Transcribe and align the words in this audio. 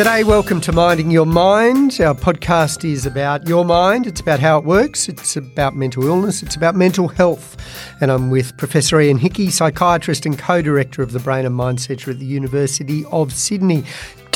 G'day, 0.00 0.24
welcome 0.24 0.62
to 0.62 0.72
Minding 0.72 1.10
Your 1.10 1.26
Mind. 1.26 2.00
Our 2.00 2.14
podcast 2.14 2.90
is 2.90 3.04
about 3.04 3.46
your 3.46 3.66
mind, 3.66 4.06
it's 4.06 4.18
about 4.18 4.40
how 4.40 4.56
it 4.56 4.64
works, 4.64 5.10
it's 5.10 5.36
about 5.36 5.76
mental 5.76 6.06
illness, 6.06 6.42
it's 6.42 6.56
about 6.56 6.74
mental 6.74 7.06
health. 7.06 7.58
And 8.00 8.10
I'm 8.10 8.30
with 8.30 8.56
Professor 8.56 8.98
Ian 8.98 9.18
Hickey, 9.18 9.50
psychiatrist 9.50 10.24
and 10.24 10.38
co 10.38 10.62
director 10.62 11.02
of 11.02 11.12
the 11.12 11.18
Brain 11.18 11.44
and 11.44 11.54
Mind 11.54 11.82
Centre 11.82 12.12
at 12.12 12.18
the 12.18 12.24
University 12.24 13.04
of 13.12 13.34
Sydney. 13.34 13.84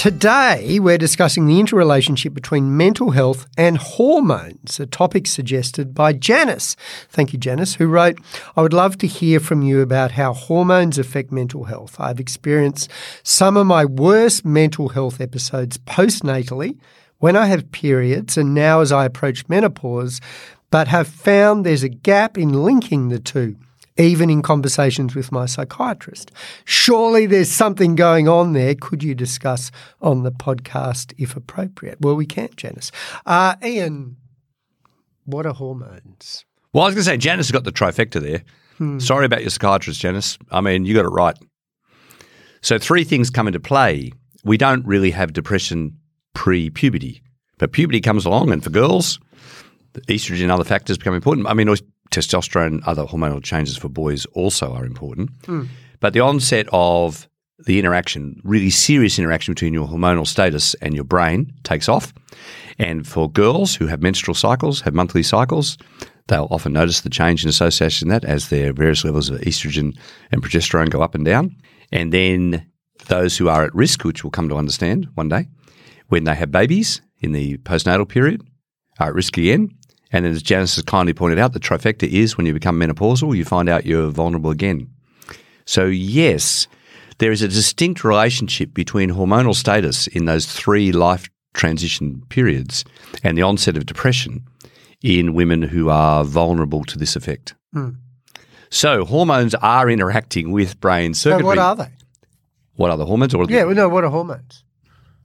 Today, 0.04 0.78
we're 0.80 0.98
discussing 0.98 1.46
the 1.46 1.58
interrelationship 1.58 2.34
between 2.34 2.76
mental 2.76 3.12
health 3.12 3.46
and 3.56 3.78
hormones, 3.78 4.78
a 4.78 4.84
topic 4.84 5.26
suggested 5.26 5.94
by 5.94 6.12
Janice. 6.12 6.76
Thank 7.08 7.32
you, 7.32 7.38
Janice, 7.38 7.76
who 7.76 7.86
wrote, 7.86 8.18
I 8.54 8.60
would 8.60 8.74
love 8.74 8.98
to 8.98 9.06
hear 9.06 9.40
from 9.40 9.62
you 9.62 9.80
about 9.80 10.10
how 10.10 10.34
hormones 10.34 10.98
affect 10.98 11.32
mental 11.32 11.64
health. 11.64 11.98
I've 11.98 12.20
experienced 12.20 12.90
some 13.22 13.56
of 13.56 13.66
my 13.66 13.86
worst 13.86 14.44
mental 14.44 14.90
health 14.90 15.22
episodes 15.22 15.78
postnatally 15.78 16.76
when 17.16 17.34
I 17.34 17.46
have 17.46 17.72
periods 17.72 18.36
and 18.36 18.52
now 18.52 18.82
as 18.82 18.92
I 18.92 19.06
approach 19.06 19.48
menopause, 19.48 20.20
but 20.70 20.88
have 20.88 21.08
found 21.08 21.64
there's 21.64 21.82
a 21.82 21.88
gap 21.88 22.36
in 22.36 22.62
linking 22.62 23.08
the 23.08 23.20
two 23.20 23.56
even 23.96 24.28
in 24.28 24.42
conversations 24.42 25.14
with 25.14 25.30
my 25.30 25.46
psychiatrist. 25.46 26.32
Surely 26.64 27.26
there's 27.26 27.50
something 27.50 27.94
going 27.94 28.28
on 28.28 28.52
there. 28.52 28.74
Could 28.74 29.02
you 29.02 29.14
discuss 29.14 29.70
on 30.00 30.22
the 30.22 30.32
podcast 30.32 31.12
if 31.16 31.36
appropriate? 31.36 32.00
Well, 32.00 32.16
we 32.16 32.26
can't, 32.26 32.56
Janice. 32.56 32.90
Uh, 33.24 33.54
Ian, 33.64 34.16
what 35.24 35.46
are 35.46 35.54
hormones? 35.54 36.44
Well, 36.72 36.84
I 36.84 36.86
was 36.86 36.94
going 36.94 37.04
to 37.04 37.10
say, 37.10 37.16
Janice 37.16 37.46
has 37.46 37.52
got 37.52 37.64
the 37.64 37.72
trifecta 37.72 38.20
there. 38.20 38.42
Hmm. 38.78 38.98
Sorry 38.98 39.26
about 39.26 39.42
your 39.42 39.50
psychiatrist, 39.50 40.00
Janice. 40.00 40.38
I 40.50 40.60
mean, 40.60 40.84
you 40.84 40.94
got 40.94 41.04
it 41.04 41.10
right. 41.10 41.38
So, 42.62 42.78
three 42.78 43.04
things 43.04 43.30
come 43.30 43.46
into 43.46 43.60
play. 43.60 44.12
We 44.44 44.56
don't 44.56 44.84
really 44.84 45.12
have 45.12 45.32
depression 45.32 45.96
pre 46.34 46.70
puberty, 46.70 47.22
but 47.58 47.72
puberty 47.72 48.00
comes 48.00 48.26
along, 48.26 48.50
and 48.50 48.64
for 48.64 48.70
girls, 48.70 49.20
estrogen 50.08 50.42
and 50.42 50.50
other 50.50 50.64
factors 50.64 50.98
become 50.98 51.14
important. 51.14 51.46
I 51.46 51.54
mean, 51.54 51.68
testosterone, 52.14 52.82
other 52.86 53.04
hormonal 53.04 53.42
changes 53.42 53.76
for 53.76 53.88
boys 53.88 54.26
also 54.26 54.72
are 54.72 54.84
important. 54.84 55.30
Mm. 55.42 55.68
But 56.00 56.12
the 56.12 56.20
onset 56.20 56.66
of 56.72 57.28
the 57.66 57.78
interaction, 57.78 58.40
really 58.44 58.70
serious 58.70 59.18
interaction 59.18 59.54
between 59.54 59.74
your 59.74 59.86
hormonal 59.86 60.26
status 60.26 60.74
and 60.74 60.94
your 60.94 61.04
brain 61.04 61.52
takes 61.62 61.88
off. 61.88 62.12
And 62.78 63.06
for 63.06 63.30
girls 63.30 63.74
who 63.74 63.86
have 63.86 64.02
menstrual 64.02 64.34
cycles, 64.34 64.80
have 64.82 64.94
monthly 64.94 65.22
cycles, 65.22 65.78
they'll 66.26 66.48
often 66.50 66.72
notice 66.72 67.02
the 67.02 67.10
change 67.10 67.44
in 67.44 67.48
association 67.48 68.08
that 68.08 68.24
as 68.24 68.48
their 68.48 68.72
various 68.72 69.04
levels 69.04 69.30
of 69.30 69.40
estrogen 69.40 69.96
and 70.32 70.42
progesterone 70.42 70.90
go 70.90 71.02
up 71.02 71.14
and 71.14 71.24
down. 71.24 71.54
And 71.92 72.12
then 72.12 72.66
those 73.06 73.36
who 73.36 73.48
are 73.48 73.64
at 73.64 73.74
risk, 73.74 74.04
which 74.04 74.24
we'll 74.24 74.30
come 74.30 74.48
to 74.48 74.56
understand 74.56 75.08
one 75.14 75.28
day, 75.28 75.48
when 76.08 76.24
they 76.24 76.34
have 76.34 76.50
babies 76.50 77.00
in 77.20 77.32
the 77.32 77.58
postnatal 77.58 78.08
period, 78.08 78.42
are 78.98 79.08
at 79.08 79.14
risk 79.14 79.38
again. 79.38 79.70
And 80.14 80.26
as 80.26 80.44
Janice 80.44 80.76
has 80.76 80.84
kindly 80.84 81.12
pointed 81.12 81.40
out, 81.40 81.54
the 81.54 81.58
trifecta 81.58 82.08
is 82.08 82.36
when 82.36 82.46
you 82.46 82.54
become 82.54 82.78
menopausal, 82.78 83.36
you 83.36 83.44
find 83.44 83.68
out 83.68 83.84
you're 83.84 84.10
vulnerable 84.10 84.52
again. 84.52 84.88
So, 85.64 85.86
yes, 85.86 86.68
there 87.18 87.32
is 87.32 87.42
a 87.42 87.48
distinct 87.48 88.04
relationship 88.04 88.72
between 88.74 89.10
hormonal 89.10 89.56
status 89.56 90.06
in 90.06 90.26
those 90.26 90.46
three 90.46 90.92
life 90.92 91.28
transition 91.52 92.22
periods 92.28 92.84
and 93.24 93.36
the 93.36 93.42
onset 93.42 93.76
of 93.76 93.86
depression 93.86 94.44
in 95.02 95.34
women 95.34 95.62
who 95.62 95.88
are 95.88 96.22
vulnerable 96.22 96.84
to 96.84 96.96
this 96.96 97.16
effect. 97.16 97.56
Mm. 97.74 97.96
So, 98.70 99.04
hormones 99.04 99.56
are 99.56 99.90
interacting 99.90 100.52
with 100.52 100.80
brain 100.80 101.14
circuitry. 101.14 101.42
So 101.42 101.46
what 101.46 101.58
are 101.58 101.74
they? 101.74 101.90
What 102.76 102.92
are 102.92 102.96
the 102.96 103.06
hormones? 103.06 103.34
Or 103.34 103.46
yeah, 103.48 103.64
well, 103.64 103.74
no, 103.74 103.88
what 103.88 104.04
are 104.04 104.10
hormones? 104.10 104.62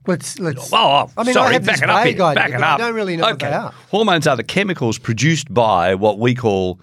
Let's 0.06 0.38
let's. 0.38 0.70
Oh, 0.72 1.10
I 1.16 1.24
mean, 1.24 1.34
sorry, 1.34 1.50
I 1.50 1.52
have 1.54 1.66
back 1.66 1.82
it 1.82 1.90
up. 1.90 2.06
Here, 2.06 2.16
back 2.16 2.50
it 2.50 2.62
up. 2.62 2.78
I 2.80 2.82
don't 2.82 2.94
really 2.94 3.16
know 3.16 3.24
okay. 3.24 3.32
what 3.32 3.38
they 3.38 3.52
are. 3.52 3.74
Hormones 3.90 4.26
are 4.26 4.36
the 4.36 4.44
chemicals 4.44 4.98
produced 4.98 5.52
by 5.52 5.94
what 5.94 6.18
we 6.18 6.34
call 6.34 6.80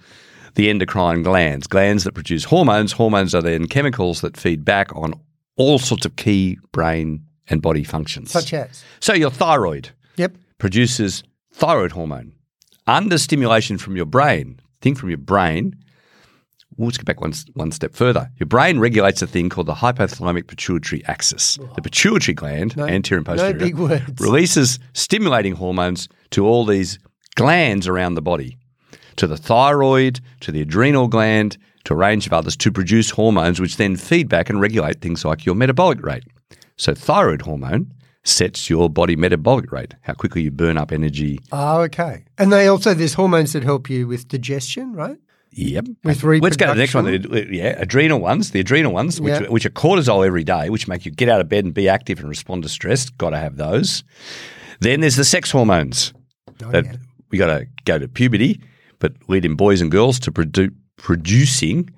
the 0.54 0.70
endocrine 0.70 1.22
glands. 1.22 1.66
Glands 1.66 2.04
that 2.04 2.12
produce 2.12 2.44
hormones. 2.44 2.92
Hormones 2.92 3.34
are 3.34 3.42
then 3.42 3.66
chemicals 3.66 4.20
that 4.20 4.36
feed 4.36 4.64
back 4.64 4.94
on 4.94 5.14
all 5.56 5.78
sorts 5.78 6.06
of 6.06 6.16
key 6.16 6.58
brain 6.72 7.24
and 7.48 7.60
body 7.60 7.84
functions. 7.84 8.30
Such 8.30 8.52
as. 8.52 8.84
So 9.00 9.12
your 9.12 9.30
thyroid. 9.30 9.90
Yep. 10.16 10.36
Produces 10.58 11.22
thyroid 11.52 11.92
hormone. 11.92 12.32
Under 12.86 13.18
stimulation 13.18 13.78
from 13.78 13.96
your 13.96 14.06
brain, 14.06 14.60
think 14.80 14.96
from 14.98 15.10
your 15.10 15.18
brain, 15.18 15.76
we'll 16.78 16.90
just 16.90 17.00
go 17.00 17.04
back 17.04 17.20
one, 17.20 17.34
one 17.54 17.72
step 17.72 17.94
further. 17.94 18.30
Your 18.38 18.46
brain 18.46 18.78
regulates 18.78 19.20
a 19.20 19.26
thing 19.26 19.48
called 19.48 19.66
the 19.66 19.74
hypothalamic 19.74 20.46
pituitary 20.46 21.04
axis. 21.06 21.58
The 21.74 21.82
pituitary 21.82 22.34
gland, 22.34 22.76
no, 22.76 22.86
anterior 22.86 23.18
and 23.18 23.26
posterior, 23.26 23.74
no 23.74 24.00
releases 24.20 24.78
stimulating 24.94 25.54
hormones 25.54 26.08
to 26.30 26.46
all 26.46 26.64
these 26.64 26.98
glands 27.34 27.86
around 27.86 28.14
the 28.14 28.22
body, 28.22 28.56
to 29.16 29.26
the 29.26 29.36
thyroid, 29.36 30.20
to 30.40 30.52
the 30.52 30.62
adrenal 30.62 31.08
gland, 31.08 31.58
to 31.84 31.94
a 31.94 31.96
range 31.96 32.26
of 32.26 32.32
others 32.32 32.56
to 32.56 32.70
produce 32.70 33.10
hormones 33.10 33.60
which 33.60 33.76
then 33.76 33.96
feed 33.96 34.28
back 34.28 34.50
and 34.50 34.60
regulate 34.60 35.00
things 35.00 35.24
like 35.24 35.44
your 35.44 35.54
metabolic 35.54 36.02
rate. 36.02 36.24
So 36.76 36.94
thyroid 36.94 37.42
hormone 37.42 37.92
sets 38.24 38.68
your 38.68 38.90
body 38.90 39.16
metabolic 39.16 39.72
rate, 39.72 39.94
how 40.02 40.12
quickly 40.12 40.42
you 40.42 40.50
burn 40.50 40.76
up 40.76 40.92
energy. 40.92 41.40
Oh, 41.50 41.80
okay. 41.82 42.24
And 42.36 42.52
they 42.52 42.68
also 42.68 42.94
there's 42.94 43.14
hormones 43.14 43.52
that 43.54 43.64
help 43.64 43.88
you 43.88 44.06
with 44.06 44.28
digestion, 44.28 44.92
right? 44.92 45.18
Yep. 45.52 45.86
With 46.04 46.22
reproduction. 46.22 46.42
Let's 46.42 46.56
go 46.56 46.66
to 46.66 46.72
the 46.74 47.18
next 47.18 47.34
one. 47.34 47.52
Yeah, 47.52 47.80
adrenal 47.80 48.20
ones. 48.20 48.50
The 48.52 48.60
adrenal 48.60 48.92
ones, 48.92 49.20
which, 49.20 49.40
yep. 49.40 49.50
which 49.50 49.66
are 49.66 49.70
cortisol 49.70 50.26
every 50.26 50.44
day, 50.44 50.70
which 50.70 50.86
make 50.86 51.04
you 51.04 51.10
get 51.10 51.28
out 51.28 51.40
of 51.40 51.48
bed 51.48 51.64
and 51.64 51.74
be 51.74 51.88
active 51.88 52.20
and 52.20 52.28
respond 52.28 52.62
to 52.62 52.68
stress. 52.68 53.10
Got 53.10 53.30
to 53.30 53.38
have 53.38 53.56
those. 53.56 54.04
Then 54.80 55.00
there's 55.00 55.16
the 55.16 55.24
sex 55.24 55.50
hormones 55.50 56.12
oh, 56.62 56.70
that 56.70 56.84
yeah. 56.84 56.96
we 57.30 57.38
got 57.38 57.46
to 57.46 57.66
go 57.84 57.98
to 57.98 58.06
puberty, 58.06 58.60
but 58.98 59.14
lead 59.28 59.44
in 59.44 59.56
boys 59.56 59.80
and 59.80 59.90
girls 59.90 60.20
to 60.20 60.32
produ- 60.32 60.74
producing. 60.96 61.90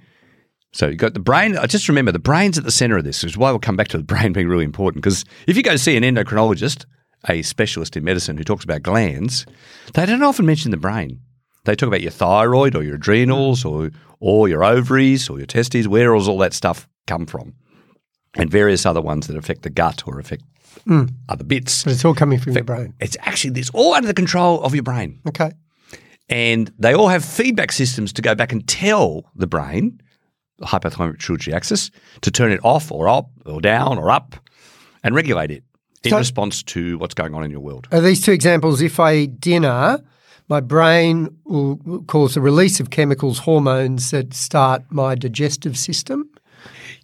So 0.72 0.86
you've 0.86 0.98
got 0.98 1.14
the 1.14 1.20
brain. 1.20 1.58
I 1.58 1.66
just 1.66 1.88
remember 1.88 2.12
the 2.12 2.18
brain's 2.18 2.56
at 2.56 2.64
the 2.64 2.70
center 2.70 2.96
of 2.96 3.04
this, 3.04 3.22
which 3.22 3.32
is 3.32 3.36
why 3.36 3.50
we'll 3.50 3.58
come 3.58 3.76
back 3.76 3.88
to 3.88 3.98
the 3.98 4.04
brain 4.04 4.32
being 4.32 4.48
really 4.48 4.64
important. 4.64 5.02
Because 5.02 5.24
if 5.46 5.56
you 5.56 5.62
go 5.62 5.76
see 5.76 5.96
an 5.96 6.04
endocrinologist, 6.04 6.86
a 7.28 7.42
specialist 7.42 7.96
in 7.96 8.04
medicine 8.04 8.38
who 8.38 8.44
talks 8.44 8.64
about 8.64 8.82
glands, 8.82 9.44
they 9.92 10.06
don't 10.06 10.22
often 10.22 10.46
mention 10.46 10.70
the 10.70 10.76
brain. 10.76 11.20
They 11.64 11.74
talk 11.76 11.88
about 11.88 12.00
your 12.00 12.10
thyroid 12.10 12.74
or 12.74 12.82
your 12.82 12.96
adrenals 12.96 13.64
or 13.64 13.90
or 14.18 14.48
your 14.48 14.64
ovaries 14.64 15.28
or 15.28 15.38
your 15.38 15.46
testes. 15.46 15.88
Where 15.88 16.14
does 16.14 16.28
all 16.28 16.38
that 16.38 16.54
stuff 16.54 16.88
come 17.06 17.26
from? 17.26 17.54
And 18.34 18.50
various 18.50 18.86
other 18.86 19.00
ones 19.00 19.26
that 19.26 19.36
affect 19.36 19.62
the 19.62 19.70
gut 19.70 20.06
or 20.06 20.18
affect 20.18 20.44
mm. 20.86 21.12
other 21.28 21.44
bits. 21.44 21.84
But 21.84 21.94
it's 21.94 22.04
all 22.04 22.14
coming 22.14 22.38
from 22.38 22.52
your 22.52 22.64
brain. 22.64 22.94
It's 23.00 23.16
actually 23.20 23.58
it's 23.60 23.70
all 23.70 23.94
under 23.94 24.06
the 24.06 24.14
control 24.14 24.62
of 24.62 24.74
your 24.74 24.82
brain. 24.82 25.20
Okay. 25.28 25.52
And 26.28 26.72
they 26.78 26.94
all 26.94 27.08
have 27.08 27.24
feedback 27.24 27.72
systems 27.72 28.12
to 28.14 28.22
go 28.22 28.34
back 28.36 28.52
and 28.52 28.66
tell 28.68 29.24
the 29.34 29.48
brain, 29.48 30.00
the 30.58 30.66
hypothalamic 30.66 31.18
pituitary 31.18 31.54
axis, 31.54 31.90
to 32.20 32.30
turn 32.30 32.52
it 32.52 32.60
off 32.62 32.92
or 32.92 33.08
up 33.08 33.30
or 33.44 33.60
down 33.60 33.98
or 33.98 34.10
up 34.10 34.36
and 35.02 35.14
regulate 35.14 35.50
it 35.50 35.64
in 36.04 36.10
so, 36.10 36.18
response 36.18 36.62
to 36.62 36.96
what's 36.98 37.14
going 37.14 37.34
on 37.34 37.42
in 37.42 37.50
your 37.50 37.60
world. 37.60 37.88
Are 37.90 38.00
these 38.00 38.22
two 38.22 38.32
examples? 38.32 38.80
If 38.80 39.00
I 39.00 39.14
eat 39.14 39.40
dinner 39.40 39.98
my 40.50 40.60
brain 40.60 41.34
will 41.44 42.02
cause 42.08 42.34
the 42.34 42.40
release 42.40 42.80
of 42.80 42.90
chemicals, 42.90 43.38
hormones 43.38 44.10
that 44.10 44.34
start 44.34 44.82
my 44.90 45.14
digestive 45.14 45.78
system. 45.78 46.28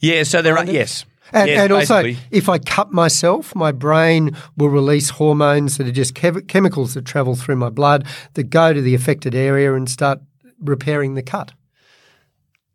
Yeah, 0.00 0.24
so 0.24 0.42
there 0.42 0.58
are, 0.58 0.64
yes. 0.66 1.06
And, 1.32 1.48
yes, 1.48 1.60
and 1.60 1.72
also, 1.72 2.12
if 2.30 2.48
I 2.48 2.58
cut 2.58 2.92
myself, 2.92 3.54
my 3.54 3.70
brain 3.70 4.36
will 4.56 4.68
release 4.68 5.10
hormones 5.10 5.76
that 5.76 5.86
are 5.86 5.92
just 5.92 6.14
chemicals 6.14 6.94
that 6.94 7.04
travel 7.04 7.36
through 7.36 7.56
my 7.56 7.70
blood 7.70 8.04
that 8.34 8.50
go 8.50 8.72
to 8.72 8.82
the 8.82 8.96
affected 8.96 9.34
area 9.34 9.74
and 9.74 9.88
start 9.88 10.20
repairing 10.60 11.14
the 11.14 11.22
cut. 11.22 11.52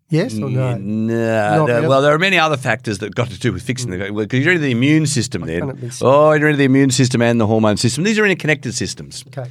Yes 0.09 0.33
or 0.35 0.49
no? 0.49 0.77
No. 0.77 1.65
no 1.65 1.88
well, 1.88 2.01
there 2.01 2.13
are 2.13 2.19
many 2.19 2.38
other 2.38 2.57
factors 2.57 2.97
that 3.00 3.15
got 3.15 3.29
to 3.29 3.39
do 3.39 3.53
with 3.53 3.63
fixing 3.63 3.91
mm. 3.91 4.07
the 4.07 4.12
because 4.13 4.44
you're 4.44 4.53
into 4.53 4.65
the 4.65 4.71
immune 4.71 5.06
system 5.06 5.44
then. 5.44 5.91
Oh, 6.01 6.33
you're 6.33 6.50
into 6.50 6.57
the 6.57 6.65
immune 6.65 6.91
system 6.91 7.21
and 7.21 7.39
the 7.39 7.47
hormone 7.47 7.77
system. 7.77 8.03
These 8.03 8.19
are 8.19 8.25
interconnected 8.25 8.74
systems. 8.74 9.24
Okay. 9.27 9.50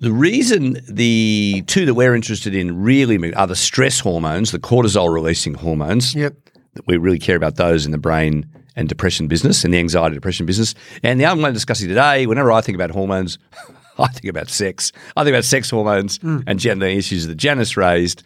The 0.00 0.12
reason 0.12 0.78
the 0.88 1.62
two 1.66 1.84
that 1.84 1.92
we're 1.92 2.14
interested 2.14 2.54
in 2.54 2.82
really 2.82 3.34
are 3.34 3.46
the 3.46 3.54
stress 3.54 4.00
hormones, 4.00 4.50
the 4.50 4.58
cortisol 4.58 5.12
releasing 5.12 5.52
hormones. 5.52 6.14
Yep. 6.14 6.34
That 6.72 6.86
We 6.86 6.96
really 6.96 7.18
care 7.18 7.36
about 7.36 7.56
those 7.56 7.84
in 7.84 7.92
the 7.92 7.98
brain 7.98 8.46
and 8.76 8.88
depression 8.88 9.28
business 9.28 9.62
and 9.62 9.74
the 9.74 9.78
anxiety 9.78 10.14
depression 10.14 10.46
business. 10.46 10.74
And 11.02 11.20
the 11.20 11.26
other 11.26 11.38
one 11.38 11.48
I'm 11.48 11.54
discussing 11.54 11.88
today, 11.88 12.26
whenever 12.26 12.50
I 12.50 12.62
think 12.62 12.76
about 12.76 12.90
hormones, 12.90 13.38
I 13.98 14.08
think 14.08 14.24
about 14.24 14.48
sex. 14.48 14.90
I 15.16 15.22
think 15.22 15.34
about 15.34 15.44
sex 15.44 15.68
hormones 15.68 16.18
mm. 16.20 16.44
and 16.46 16.58
gender 16.58 16.86
issues 16.86 17.26
that 17.26 17.34
Janice 17.34 17.76
raised 17.76 18.22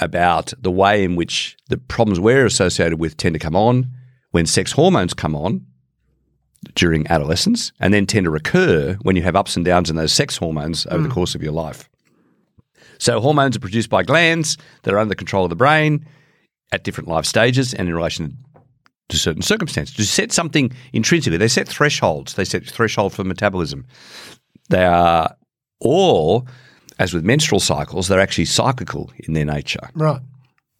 about 0.00 0.52
the 0.60 0.72
way 0.72 1.04
in 1.04 1.14
which 1.14 1.56
the 1.68 1.76
problems 1.76 2.18
we're 2.18 2.46
associated 2.46 2.98
with 2.98 3.16
tend 3.16 3.34
to 3.34 3.38
come 3.38 3.54
on 3.54 3.88
when 4.32 4.44
sex 4.44 4.72
hormones 4.72 5.14
come 5.14 5.36
on 5.36 5.64
during 6.74 7.06
adolescence 7.08 7.72
and 7.80 7.92
then 7.94 8.06
tend 8.06 8.24
to 8.24 8.30
recur 8.30 8.94
when 9.02 9.16
you 9.16 9.22
have 9.22 9.36
ups 9.36 9.56
and 9.56 9.64
downs 9.64 9.88
in 9.88 9.96
those 9.96 10.12
sex 10.12 10.36
hormones 10.36 10.86
over 10.86 10.98
mm. 10.98 11.08
the 11.08 11.14
course 11.14 11.34
of 11.34 11.42
your 11.42 11.52
life. 11.52 11.88
So, 12.98 13.18
hormones 13.20 13.56
are 13.56 13.60
produced 13.60 13.88
by 13.88 14.02
glands 14.02 14.58
that 14.82 14.92
are 14.92 14.98
under 14.98 15.08
the 15.08 15.16
control 15.16 15.44
of 15.44 15.50
the 15.50 15.56
brain 15.56 16.04
at 16.70 16.84
different 16.84 17.08
life 17.08 17.24
stages 17.24 17.72
and 17.72 17.88
in 17.88 17.94
relation 17.94 18.36
to 19.08 19.18
certain 19.18 19.42
circumstances, 19.42 19.96
to 19.96 20.04
set 20.04 20.32
something 20.32 20.70
intrinsically. 20.92 21.36
They 21.36 21.48
set 21.48 21.66
thresholds. 21.66 22.34
They 22.34 22.44
set 22.44 22.64
threshold 22.64 23.12
for 23.12 23.24
metabolism. 23.24 23.86
They 24.68 24.84
are, 24.84 25.34
or 25.80 26.44
as 26.98 27.12
with 27.12 27.24
menstrual 27.24 27.60
cycles, 27.60 28.08
they're 28.08 28.20
actually 28.20 28.44
cyclical 28.44 29.10
in 29.26 29.32
their 29.32 29.44
nature, 29.44 29.88
Right. 29.94 30.20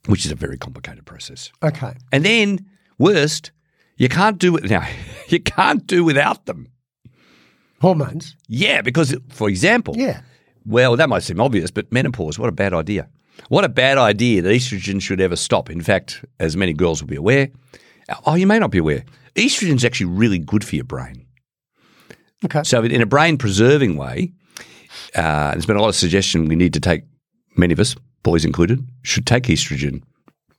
which 0.07 0.25
is 0.25 0.31
a 0.31 0.37
very 0.37 0.59
complicated 0.59 1.07
process. 1.07 1.51
Okay. 1.63 1.95
And 2.13 2.25
then, 2.25 2.67
worst, 2.99 3.51
you 3.97 4.09
can't 4.09 4.39
do 4.39 4.57
it 4.57 4.71
now. 4.71 4.87
You 5.31 5.41
can't 5.41 5.87
do 5.87 6.05
without 6.05 6.47
them. 6.47 6.69
Hormones. 7.81 8.37
Yeah, 8.49 8.83
because, 8.83 9.17
for 9.31 9.49
example, 9.49 9.95
Yeah. 9.97 10.21
well, 10.67 10.97
that 10.97 11.09
might 11.09 11.23
seem 11.23 11.41
obvious, 11.41 11.71
but 11.71 11.91
menopause, 11.93 12.39
what 12.39 12.49
a 12.49 12.53
bad 12.53 12.75
idea. 12.75 13.09
What 13.49 13.65
a 13.65 13.69
bad 13.71 13.97
idea 13.97 14.43
that 14.43 14.51
estrogen 14.51 15.01
should 15.01 15.21
ever 15.21 15.37
stop. 15.37 15.71
In 15.71 15.81
fact, 15.81 16.25
as 16.39 16.57
many 16.57 16.75
girls 16.75 17.01
will 17.01 17.09
be 17.09 17.17
aware, 17.17 17.49
oh, 18.27 18.35
you 18.35 18.47
may 18.47 18.59
not 18.59 18.71
be 18.71 18.79
aware, 18.79 19.05
estrogen 19.35 19.77
is 19.77 19.85
actually 19.85 20.11
really 20.11 20.39
good 20.39 20.63
for 20.63 20.77
your 20.77 20.85
brain. 20.85 21.25
Okay. 22.45 22.63
So, 22.65 22.83
in 22.83 23.01
a 23.01 23.07
brain 23.07 23.39
preserving 23.39 23.97
way, 23.97 24.33
uh, 25.15 25.53
there's 25.53 25.67
been 25.67 25.77
a 25.77 25.81
lot 25.81 25.89
of 25.89 25.95
suggestion 25.97 26.49
we 26.49 26.57
need 26.57 26.75
to 26.75 26.81
take, 26.81 27.03
many 27.57 27.73
of 27.73 27.81
us, 27.81 27.95
boys 28.23 28.45
included, 28.45 28.87
should 29.03 29.27
take 29.27 29.45
estrogen, 29.45 30.03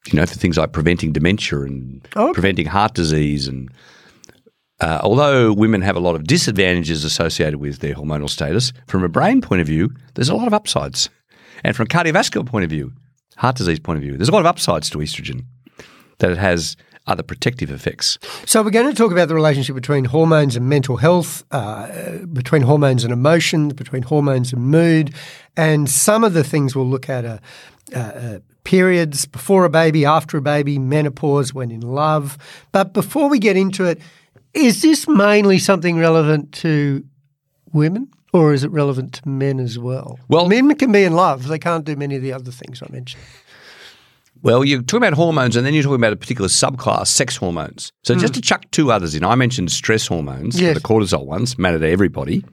you 0.07 0.13
know, 0.13 0.25
for 0.25 0.35
things 0.35 0.57
like 0.57 0.71
preventing 0.71 1.11
dementia 1.11 1.61
and 1.61 2.07
Oh, 2.15 2.33
preventing 2.33 2.65
heart 2.65 2.95
disease. 2.95 3.47
And 3.47 3.69
uh, 4.81 4.99
although 5.03 5.53
women 5.53 5.81
have 5.81 5.95
a 5.95 5.99
lot 5.99 6.15
of 6.15 6.25
disadvantages 6.25 7.03
associated 7.03 7.59
with 7.59 7.79
their 7.79 7.93
hormonal 7.93 8.29
status, 8.29 8.73
from 8.87 9.03
a 9.03 9.09
brain 9.09 9.41
point 9.41 9.61
of 9.61 9.67
view, 9.67 9.93
there's 10.15 10.29
a 10.29 10.35
lot 10.35 10.47
of 10.47 10.53
upsides. 10.53 11.09
And 11.63 11.75
from 11.75 11.85
a 11.85 11.87
cardiovascular 11.87 12.45
point 12.45 12.63
of 12.63 12.69
view, 12.69 12.91
heart 13.37 13.55
disease 13.55 13.79
point 13.79 13.97
of 13.97 14.03
view, 14.03 14.17
there's 14.17 14.29
a 14.29 14.31
lot 14.31 14.39
of 14.39 14.47
upsides 14.47 14.89
to 14.89 14.97
estrogen 14.97 15.45
that 16.17 16.31
it 16.31 16.37
has 16.37 16.75
other 17.07 17.23
protective 17.23 17.71
effects. 17.71 18.17
So 18.45 18.61
we're 18.61 18.71
going 18.71 18.89
to 18.89 18.95
talk 18.95 19.11
about 19.11 19.27
the 19.27 19.35
relationship 19.35 19.75
between 19.75 20.05
hormones 20.05 20.55
and 20.55 20.69
mental 20.69 20.97
health, 20.97 21.43
uh, 21.51 22.19
between 22.31 22.61
hormones 22.63 23.03
and 23.03 23.11
emotions, 23.11 23.73
between 23.73 24.03
hormones 24.03 24.53
and 24.53 24.63
mood, 24.63 25.13
and 25.57 25.89
some 25.89 26.23
of 26.23 26.33
the 26.33 26.43
things 26.43 26.75
we'll 26.75 26.87
look 26.87 27.09
at 27.09 27.25
are 27.25 27.39
uh, 27.95 27.99
uh, 27.99 28.39
periods 28.63 29.25
before 29.25 29.65
a 29.65 29.69
baby, 29.69 30.05
after 30.05 30.37
a 30.37 30.41
baby, 30.41 30.77
menopause, 30.77 31.53
when 31.53 31.71
in 31.71 31.81
love. 31.81 32.37
But 32.71 32.93
before 32.93 33.29
we 33.29 33.39
get 33.39 33.57
into 33.57 33.85
it, 33.85 33.99
is 34.53 34.81
this 34.81 35.07
mainly 35.07 35.57
something 35.59 35.97
relevant 35.97 36.51
to 36.53 37.03
women? 37.73 38.09
Or 38.33 38.53
is 38.53 38.63
it 38.63 38.71
relevant 38.71 39.13
to 39.15 39.27
men 39.27 39.59
as 39.59 39.77
well? 39.77 40.17
Well- 40.29 40.47
men 40.47 40.73
can 40.75 40.91
be 40.91 41.03
in 41.03 41.13
love; 41.13 41.47
they 41.47 41.59
can't 41.59 41.83
do 41.83 41.97
many 41.97 42.15
of 42.15 42.21
the 42.21 42.31
other 42.31 42.51
things 42.51 42.81
I 42.81 42.87
mentioned. 42.89 43.21
Well, 44.43 44.65
you're 44.65 44.81
talking 44.81 45.03
about 45.03 45.13
hormones, 45.13 45.55
and 45.55 45.65
then 45.65 45.73
you're 45.73 45.83
talking 45.83 45.95
about 45.95 46.13
a 46.13 46.17
particular 46.17 46.47
subclass, 46.47 47.07
sex 47.07 47.35
hormones. 47.35 47.91
So 48.03 48.15
just 48.15 48.33
hmm. 48.33 48.39
to 48.39 48.41
chuck 48.41 48.65
two 48.71 48.91
others 48.91 49.13
in, 49.13 49.23
I 49.23 49.35
mentioned 49.35 49.71
stress 49.71 50.07
hormones, 50.07 50.59
Yes. 50.59 50.75
the 50.75 50.81
cortisol 50.81 51.25
ones, 51.25 51.59
matter 51.59 51.77
to 51.77 51.87
everybody, 51.87 52.43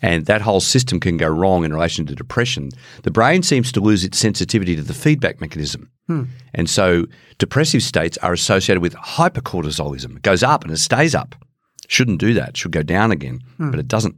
and 0.00 0.26
that 0.26 0.42
whole 0.42 0.60
system 0.60 1.00
can 1.00 1.16
go 1.16 1.28
wrong 1.28 1.64
in 1.64 1.72
relation 1.72 2.06
to 2.06 2.14
depression. 2.14 2.70
The 3.02 3.10
brain 3.10 3.42
seems 3.42 3.72
to 3.72 3.80
lose 3.80 4.04
its 4.04 4.18
sensitivity 4.18 4.76
to 4.76 4.82
the 4.82 4.94
feedback 4.94 5.40
mechanism, 5.40 5.90
hmm. 6.06 6.24
and 6.54 6.70
so 6.70 7.06
depressive 7.38 7.82
states 7.82 8.16
are 8.18 8.32
associated 8.32 8.80
with 8.80 8.94
hypercortisolism. 8.94 10.16
It 10.16 10.22
goes 10.22 10.42
up 10.44 10.62
and 10.62 10.72
it 10.72 10.78
stays 10.78 11.14
up. 11.14 11.34
Shouldn't 11.88 12.20
do 12.20 12.32
that. 12.34 12.56
Should 12.56 12.72
go 12.72 12.82
down 12.82 13.10
again, 13.10 13.40
hmm. 13.56 13.70
but 13.70 13.80
it 13.80 13.88
doesn't. 13.88 14.14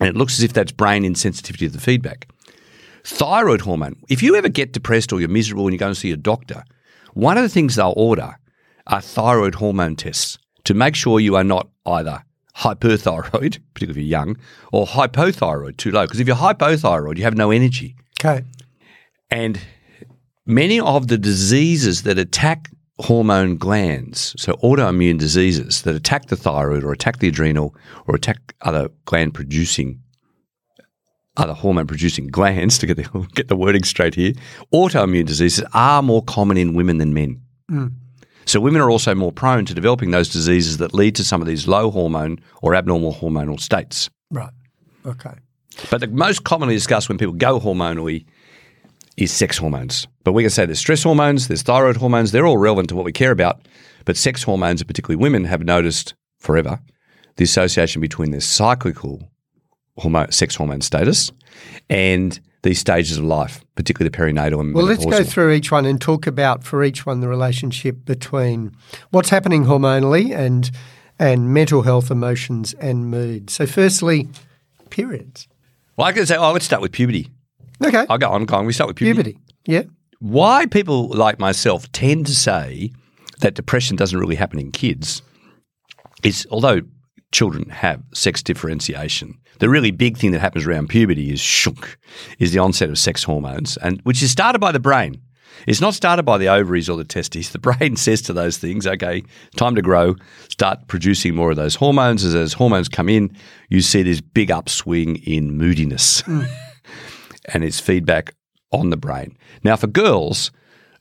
And 0.00 0.08
it 0.08 0.16
looks 0.16 0.38
as 0.38 0.42
if 0.42 0.52
that's 0.52 0.72
brain 0.72 1.04
insensitivity 1.04 1.58
to 1.58 1.68
the 1.68 1.80
feedback 1.80 2.26
thyroid 3.04 3.62
hormone. 3.62 3.96
If 4.08 4.22
you 4.22 4.36
ever 4.36 4.48
get 4.48 4.72
depressed 4.72 5.12
or 5.12 5.20
you're 5.20 5.28
miserable 5.28 5.66
and 5.66 5.72
you 5.72 5.78
go 5.78 5.88
and 5.88 5.96
see 5.96 6.12
a 6.12 6.16
doctor, 6.16 6.64
one 7.14 7.36
of 7.36 7.42
the 7.42 7.48
things 7.48 7.76
they'll 7.76 7.94
order 7.96 8.38
are 8.86 9.00
thyroid 9.00 9.56
hormone 9.56 9.96
tests 9.96 10.38
to 10.64 10.74
make 10.74 10.94
sure 10.94 11.20
you 11.20 11.36
are 11.36 11.44
not 11.44 11.68
either 11.86 12.24
hyperthyroid, 12.56 13.58
particularly 13.74 13.90
if 13.90 13.96
you're 13.96 14.04
young, 14.04 14.36
or 14.72 14.86
hypothyroid, 14.86 15.76
too 15.76 15.90
low. 15.90 16.04
Because 16.04 16.20
if 16.20 16.26
you're 16.26 16.36
hypothyroid, 16.36 17.16
you 17.16 17.24
have 17.24 17.36
no 17.36 17.50
energy. 17.50 17.96
Okay. 18.20 18.44
And 19.30 19.60
many 20.46 20.80
of 20.80 21.08
the 21.08 21.18
diseases 21.18 22.02
that 22.02 22.18
attack 22.18 22.70
hormone 22.98 23.56
glands, 23.56 24.34
so 24.36 24.54
autoimmune 24.54 25.18
diseases 25.18 25.82
that 25.82 25.94
attack 25.94 26.26
the 26.26 26.36
thyroid 26.36 26.84
or 26.84 26.92
attack 26.92 27.18
the 27.18 27.28
adrenal 27.28 27.74
or 28.06 28.14
attack 28.14 28.54
other 28.60 28.90
gland 29.06 29.32
producing 29.32 30.02
other 31.36 31.52
hormone 31.52 31.86
producing 31.86 32.26
glands 32.26 32.78
to 32.80 32.86
get 32.86 32.96
the 32.96 33.28
get 33.34 33.48
the 33.48 33.56
wording 33.56 33.84
straight 33.84 34.14
here, 34.14 34.32
autoimmune 34.72 35.26
diseases 35.26 35.64
are 35.74 36.02
more 36.02 36.22
common 36.24 36.56
in 36.56 36.74
women 36.74 36.98
than 36.98 37.14
men. 37.14 37.40
Hmm. 37.68 37.86
So 38.46 38.58
women 38.58 38.80
are 38.80 38.90
also 38.90 39.14
more 39.14 39.30
prone 39.30 39.64
to 39.66 39.74
developing 39.74 40.10
those 40.10 40.28
diseases 40.28 40.78
that 40.78 40.92
lead 40.92 41.14
to 41.16 41.24
some 41.24 41.40
of 41.40 41.46
these 41.46 41.68
low 41.68 41.90
hormone 41.90 42.40
or 42.62 42.74
abnormal 42.74 43.14
hormonal 43.14 43.60
states. 43.60 44.10
Right. 44.30 44.52
Okay. 45.06 45.34
But 45.90 46.00
the 46.00 46.08
most 46.08 46.44
commonly 46.44 46.74
discussed 46.74 47.08
when 47.08 47.18
people 47.18 47.34
go 47.34 47.60
hormonally 47.60 48.26
is 49.16 49.30
sex 49.30 49.58
hormones. 49.58 50.08
But 50.24 50.32
we 50.32 50.42
can 50.42 50.50
say 50.50 50.66
there's 50.66 50.78
stress 50.78 51.02
hormones, 51.02 51.48
there's 51.48 51.62
thyroid 51.62 51.96
hormones, 51.96 52.32
they're 52.32 52.46
all 52.46 52.56
relevant 52.56 52.88
to 52.88 52.96
what 52.96 53.04
we 53.04 53.12
care 53.12 53.30
about. 53.30 53.60
But 54.04 54.16
sex 54.16 54.42
hormones, 54.42 54.82
particularly 54.82 55.20
women, 55.20 55.44
have 55.44 55.62
noticed 55.62 56.14
forever 56.38 56.80
the 57.36 57.44
association 57.44 58.00
between 58.00 58.30
their 58.30 58.40
cyclical 58.40 59.29
hormone, 60.00 60.30
sex 60.32 60.54
hormone 60.54 60.80
status 60.80 61.30
and 61.88 62.40
these 62.62 62.78
stages 62.78 63.16
of 63.16 63.24
life, 63.24 63.64
particularly 63.74 64.10
the 64.10 64.16
perinatal 64.16 64.60
and 64.60 64.74
Well, 64.74 64.84
let's 64.84 65.06
go 65.06 65.24
through 65.24 65.52
each 65.52 65.72
one 65.72 65.86
and 65.86 66.00
talk 66.00 66.26
about 66.26 66.64
for 66.64 66.84
each 66.84 67.06
one 67.06 67.20
the 67.20 67.28
relationship 67.28 68.04
between 68.04 68.72
what's 69.10 69.30
happening 69.30 69.64
hormonally 69.64 70.36
and 70.36 70.70
and 71.18 71.52
mental 71.52 71.82
health, 71.82 72.10
emotions, 72.10 72.72
and 72.74 73.10
mood. 73.10 73.50
So, 73.50 73.66
firstly, 73.66 74.28
periods. 74.88 75.48
Well, 75.96 76.06
I 76.06 76.12
can 76.12 76.24
say, 76.24 76.36
oh, 76.36 76.52
let's 76.52 76.64
start 76.64 76.80
with 76.80 76.92
puberty. 76.92 77.28
Okay, 77.84 78.06
I'll 78.08 78.18
go 78.18 78.30
on, 78.30 78.44
go 78.46 78.56
on. 78.56 78.66
We 78.66 78.72
start 78.72 78.88
with 78.88 78.96
puberty. 78.96 79.32
puberty. 79.32 79.54
Yeah. 79.66 79.82
why 80.20 80.66
people 80.66 81.08
like 81.08 81.38
myself 81.38 81.90
tend 81.92 82.26
to 82.26 82.34
say 82.34 82.90
that 83.40 83.54
depression 83.54 83.96
doesn't 83.96 84.18
really 84.18 84.34
happen 84.34 84.58
in 84.58 84.70
kids 84.70 85.22
is 86.22 86.46
although 86.50 86.80
children 87.32 87.68
have 87.70 88.02
sex 88.12 88.42
differentiation, 88.42 89.38
the 89.58 89.68
really 89.68 89.90
big 89.90 90.16
thing 90.16 90.32
that 90.32 90.40
happens 90.40 90.66
around 90.66 90.88
puberty 90.88 91.30
is 91.32 91.40
shunk, 91.40 91.96
is 92.38 92.52
the 92.52 92.58
onset 92.58 92.90
of 92.90 92.98
sex 92.98 93.22
hormones, 93.24 93.76
and 93.78 94.00
which 94.02 94.22
is 94.22 94.30
started 94.30 94.58
by 94.58 94.72
the 94.72 94.80
brain. 94.80 95.20
It's 95.66 95.80
not 95.80 95.94
started 95.94 96.22
by 96.22 96.38
the 96.38 96.48
ovaries 96.48 96.88
or 96.88 96.96
the 96.96 97.04
testes. 97.04 97.50
The 97.50 97.58
brain 97.70 97.96
says 97.96 98.22
to 98.22 98.32
those 98.32 98.58
things, 98.58 98.86
okay, 98.86 99.22
time 99.56 99.74
to 99.74 99.82
grow, 99.82 100.16
start 100.48 100.86
producing 100.88 101.34
more 101.34 101.50
of 101.50 101.56
those 101.56 101.74
hormones. 101.74 102.24
As 102.24 102.32
those 102.32 102.54
hormones 102.54 102.88
come 102.88 103.08
in, 103.08 103.36
you 103.68 103.82
see 103.82 104.02
this 104.02 104.20
big 104.20 104.50
upswing 104.50 105.16
in 105.16 105.56
moodiness 105.56 106.22
mm. 106.22 106.48
and 107.52 107.62
its 107.62 107.80
feedback 107.80 108.34
on 108.72 108.90
the 108.90 108.96
brain. 108.96 109.36
Now, 109.62 109.76
for 109.76 109.86
girls, 109.86 110.50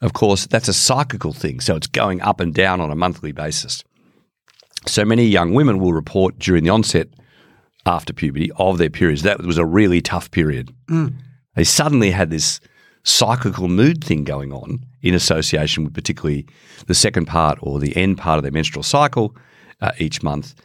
of 0.01 0.13
course, 0.13 0.47
that's 0.47 0.67
a 0.67 0.73
cyclical 0.73 1.33
thing. 1.33 1.59
So 1.59 1.75
it's 1.75 1.87
going 1.87 2.21
up 2.21 2.39
and 2.39 2.53
down 2.53 2.81
on 2.81 2.91
a 2.91 2.95
monthly 2.95 3.31
basis. 3.31 3.83
So 4.89 5.05
many 5.05 5.25
young 5.25 5.53
women 5.53 5.79
will 5.79 5.93
report 5.93 6.39
during 6.39 6.63
the 6.63 6.71
onset 6.71 7.07
after 7.85 8.13
puberty 8.13 8.51
of 8.57 8.77
their 8.77 8.89
periods. 8.89 9.21
That 9.21 9.41
was 9.43 9.57
a 9.57 9.65
really 9.65 10.01
tough 10.01 10.31
period. 10.31 10.73
They 11.55 11.63
suddenly 11.63 12.11
had 12.11 12.29
this 12.29 12.59
cyclical 13.03 13.67
mood 13.67 14.03
thing 14.03 14.23
going 14.23 14.51
on 14.51 14.79
in 15.01 15.13
association 15.13 15.83
with 15.83 15.93
particularly 15.93 16.45
the 16.87 16.93
second 16.93 17.25
part 17.25 17.57
or 17.61 17.79
the 17.79 17.95
end 17.95 18.17
part 18.17 18.37
of 18.37 18.43
their 18.43 18.51
menstrual 18.51 18.83
cycle 18.83 19.35
uh, 19.81 19.91
each 19.97 20.21
month 20.21 20.55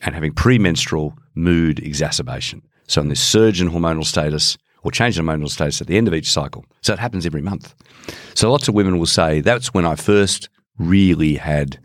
and 0.00 0.14
having 0.14 0.32
premenstrual 0.32 1.14
mood 1.34 1.78
exacerbation. 1.80 2.62
So, 2.88 3.00
in 3.00 3.08
this 3.08 3.20
surge 3.20 3.60
in 3.60 3.70
hormonal 3.70 4.04
status 4.04 4.56
or 4.82 4.90
change 4.90 5.18
in 5.18 5.24
hormonal 5.24 5.48
status 5.48 5.80
at 5.80 5.86
the 5.86 5.96
end 5.96 6.08
of 6.08 6.14
each 6.14 6.30
cycle. 6.30 6.64
So, 6.80 6.92
it 6.92 6.98
happens 6.98 7.26
every 7.26 7.42
month. 7.42 7.74
So, 8.34 8.50
lots 8.50 8.68
of 8.68 8.74
women 8.74 8.98
will 8.98 9.06
say 9.06 9.40
that's 9.40 9.72
when 9.72 9.84
I 9.84 9.94
first 9.94 10.48
really 10.78 11.36
had 11.36 11.78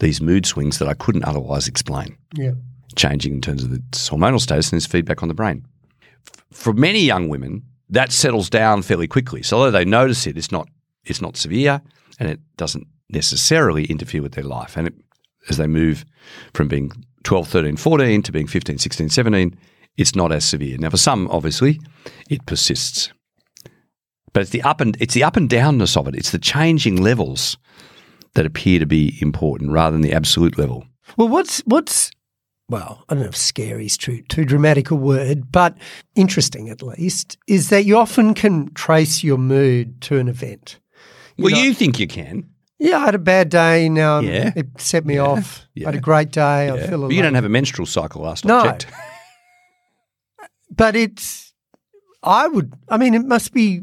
these 0.00 0.20
mood 0.20 0.44
swings 0.46 0.78
that 0.78 0.88
I 0.88 0.94
couldn't 0.94 1.24
otherwise 1.24 1.68
explain, 1.68 2.16
Yeah. 2.34 2.52
changing 2.96 3.34
in 3.34 3.40
terms 3.40 3.62
of 3.62 3.72
its 3.72 4.08
hormonal 4.10 4.40
status 4.40 4.72
and 4.72 4.78
its 4.78 4.86
feedback 4.86 5.22
on 5.22 5.28
the 5.28 5.34
brain. 5.34 5.64
For 6.52 6.72
many 6.72 7.00
young 7.04 7.28
women, 7.28 7.62
that 7.88 8.12
settles 8.12 8.50
down 8.50 8.82
fairly 8.82 9.06
quickly. 9.06 9.42
So, 9.42 9.56
although 9.58 9.70
they 9.70 9.84
notice 9.84 10.26
it, 10.26 10.36
it's 10.36 10.50
not, 10.52 10.68
it's 11.04 11.20
not 11.22 11.36
severe 11.36 11.80
and 12.18 12.28
it 12.28 12.40
doesn't 12.56 12.86
necessarily 13.08 13.84
interfere 13.86 14.22
with 14.22 14.32
their 14.32 14.44
life. 14.44 14.76
And 14.76 14.86
it, 14.88 14.94
as 15.48 15.56
they 15.56 15.66
move 15.66 16.04
from 16.54 16.68
being 16.68 16.90
12, 17.24 17.48
13, 17.48 17.76
14 17.76 18.22
to 18.22 18.32
being 18.32 18.46
15, 18.46 18.78
16, 18.78 19.08
17, 19.08 19.56
it's 19.96 20.14
not 20.14 20.32
as 20.32 20.44
severe. 20.44 20.76
Now, 20.78 20.90
for 20.90 20.96
some, 20.96 21.28
obviously, 21.30 21.80
it 22.28 22.46
persists. 22.46 23.12
But 24.32 24.42
it's 24.42 24.50
the 24.50 24.62
up 24.62 24.80
and 24.80 24.96
it's 25.00 25.14
the 25.14 25.24
up 25.24 25.36
and 25.36 25.48
downness 25.50 25.96
of 25.96 26.06
it. 26.08 26.14
It's 26.14 26.30
the 26.30 26.38
changing 26.38 27.02
levels 27.02 27.56
that 28.34 28.46
appear 28.46 28.78
to 28.78 28.86
be 28.86 29.18
important 29.20 29.72
rather 29.72 29.92
than 29.92 30.02
the 30.02 30.12
absolute 30.12 30.56
level. 30.58 30.84
Well, 31.16 31.28
what's 31.28 31.60
what's 31.60 32.10
well, 32.68 33.04
I 33.08 33.14
don't 33.14 33.24
know 33.24 33.28
if 33.28 33.36
scary 33.36 33.86
is 33.86 33.96
too 33.96 34.22
too 34.28 34.44
dramatic 34.44 34.90
a 34.90 34.94
word, 34.94 35.50
but 35.50 35.76
interesting 36.14 36.68
at 36.70 36.82
least 36.82 37.36
is 37.48 37.68
that 37.70 37.84
you 37.84 37.96
often 37.98 38.32
can 38.34 38.72
trace 38.74 39.24
your 39.24 39.38
mood 39.38 40.00
to 40.02 40.18
an 40.18 40.28
event. 40.28 40.78
well, 41.38 41.52
know- 41.52 41.58
you 41.60 41.74
think 41.74 41.98
you 41.98 42.06
can. 42.06 42.48
Yeah, 42.82 42.96
I 42.96 43.04
had 43.04 43.14
a 43.14 43.18
bad 43.18 43.50
day. 43.50 43.90
Now 43.90 44.20
Yeah. 44.20 44.52
it 44.56 44.68
set 44.80 45.04
me 45.04 45.18
off. 45.18 45.66
I 45.78 45.84
had 45.84 45.94
a 45.96 46.00
great 46.00 46.30
day. 46.30 46.70
I 46.70 46.76
Yeah. 46.76 46.86
feel 46.88 47.02
But 47.02 47.12
you 47.14 47.20
don't 47.20 47.34
have 47.34 47.44
a 47.44 47.48
menstrual 47.50 47.84
cycle 47.84 48.22
last 48.22 48.44
No. 48.46 48.60
I 48.60 48.62
checked. 48.68 48.86
But 50.70 50.96
it's, 50.96 51.52
I 52.22 52.46
would, 52.48 52.72
I 52.88 52.96
mean, 52.96 53.14
it 53.14 53.24
must 53.24 53.52
be, 53.52 53.82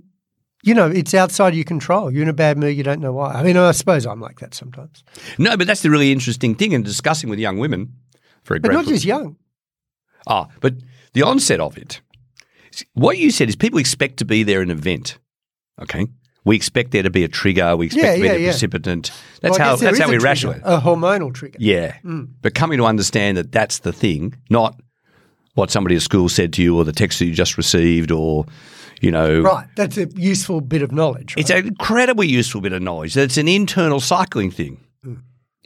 you 0.67 0.73
know, 0.73 0.87
it's 0.87 1.13
outside 1.13 1.55
your 1.55 1.63
control. 1.63 2.11
You're 2.11 2.23
in 2.23 2.29
a 2.29 2.33
bad 2.33 2.57
mood. 2.57 2.75
You 2.75 2.83
don't 2.83 2.99
know 2.99 3.13
why. 3.13 3.31
I 3.31 3.41
mean, 3.43 3.55
I 3.55 3.71
suppose 3.71 4.05
I'm 4.05 4.19
like 4.19 4.39
that 4.39 4.53
sometimes. 4.53 5.03
No, 5.37 5.55
but 5.55 5.65
that's 5.65 5.81
the 5.81 5.89
really 5.89 6.11
interesting 6.11 6.55
thing 6.55 6.73
in 6.73 6.83
discussing 6.83 7.29
with 7.29 7.39
young 7.39 7.57
women. 7.57 7.93
For 8.43 8.59
But 8.59 8.73
not 8.73 8.85
just 8.85 9.05
young. 9.05 9.37
Ah, 10.27 10.47
but 10.59 10.73
the 11.13 11.23
onset 11.23 11.59
of 11.61 11.77
it. 11.77 12.01
What 12.93 13.17
you 13.17 13.31
said 13.31 13.47
is 13.49 13.55
people 13.55 13.79
expect 13.79 14.17
to 14.17 14.25
be 14.25 14.43
there 14.43 14.61
in 14.61 14.69
an 14.69 14.77
event. 14.77 15.17
Okay. 15.81 16.07
We 16.43 16.55
expect 16.55 16.91
there 16.91 17.03
to 17.03 17.09
be 17.09 17.23
a 17.23 17.27
trigger. 17.27 17.75
We 17.75 17.87
expect 17.87 18.05
Yeah, 18.05 18.15
to 18.15 18.21
be 18.21 18.27
yeah, 18.27 18.33
the 18.33 18.39
yeah. 18.41 18.47
precipitant. 18.49 19.11
That's 19.41 19.57
Well, 19.57 19.69
how 19.69 19.75
that's 19.77 19.99
how 19.99 20.09
we 20.09 20.17
rationalize. 20.17 20.61
A 20.63 20.79
hormonal 20.79 21.33
trigger. 21.33 21.57
Yeah. 21.59 21.95
Mm. 22.03 22.29
But 22.41 22.55
coming 22.55 22.77
to 22.79 22.85
understand 22.85 23.37
that 23.37 23.51
that's 23.51 23.79
the 23.79 23.93
thing, 23.93 24.35
not 24.49 24.79
what 25.55 25.71
somebody 25.71 25.95
at 25.95 26.01
school 26.01 26.29
said 26.29 26.53
to 26.53 26.61
you 26.61 26.77
or 26.77 26.85
the 26.85 26.91
text 26.91 27.19
that 27.19 27.25
you 27.25 27.33
just 27.33 27.57
received 27.57 28.11
or, 28.11 28.45
you 29.01 29.11
know. 29.11 29.41
Right. 29.41 29.67
That's 29.75 29.97
a 29.97 30.07
useful 30.15 30.61
bit 30.61 30.81
of 30.81 30.91
knowledge. 30.91 31.35
Right? 31.35 31.41
It's 31.41 31.49
an 31.49 31.67
incredibly 31.67 32.27
useful 32.27 32.61
bit 32.61 32.73
of 32.73 32.81
knowledge. 32.81 33.15
It's 33.17 33.37
an 33.37 33.47
internal 33.47 33.99
cycling 33.99 34.51
thing. 34.51 34.83
Hmm. 35.03 35.15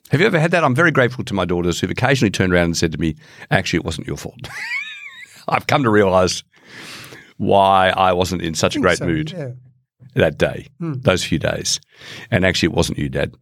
Have 0.09 0.19
you 0.21 0.27
ever 0.27 0.39
had 0.39 0.51
that? 0.51 0.63
I'm 0.63 0.75
very 0.75 0.91
grateful 0.91 1.23
to 1.25 1.33
my 1.33 1.45
daughters 1.45 1.79
who've 1.79 1.89
occasionally 1.91 2.31
turned 2.31 2.53
around 2.53 2.65
and 2.65 2.77
said 2.77 2.91
to 2.91 2.97
me, 2.99 3.15
actually, 3.49 3.77
it 3.77 3.85
wasn't 3.85 4.07
your 4.07 4.17
fault. 4.17 4.47
I've 5.47 5.67
come 5.67 5.83
to 5.83 5.89
realize 5.89 6.43
why 7.37 7.89
I 7.89 8.13
wasn't 8.13 8.41
in 8.41 8.53
such 8.53 8.75
a 8.75 8.79
great 8.79 8.99
So, 8.99 9.07
mood 9.07 9.31
yeah. 9.31 9.49
that 10.15 10.37
day, 10.37 10.67
Hmm. 10.79 10.93
those 11.01 11.23
few 11.23 11.39
days. 11.39 11.79
And 12.29 12.45
actually, 12.45 12.67
it 12.67 12.73
wasn't 12.75 12.97
you, 12.99 13.09
Dad. 13.09 13.33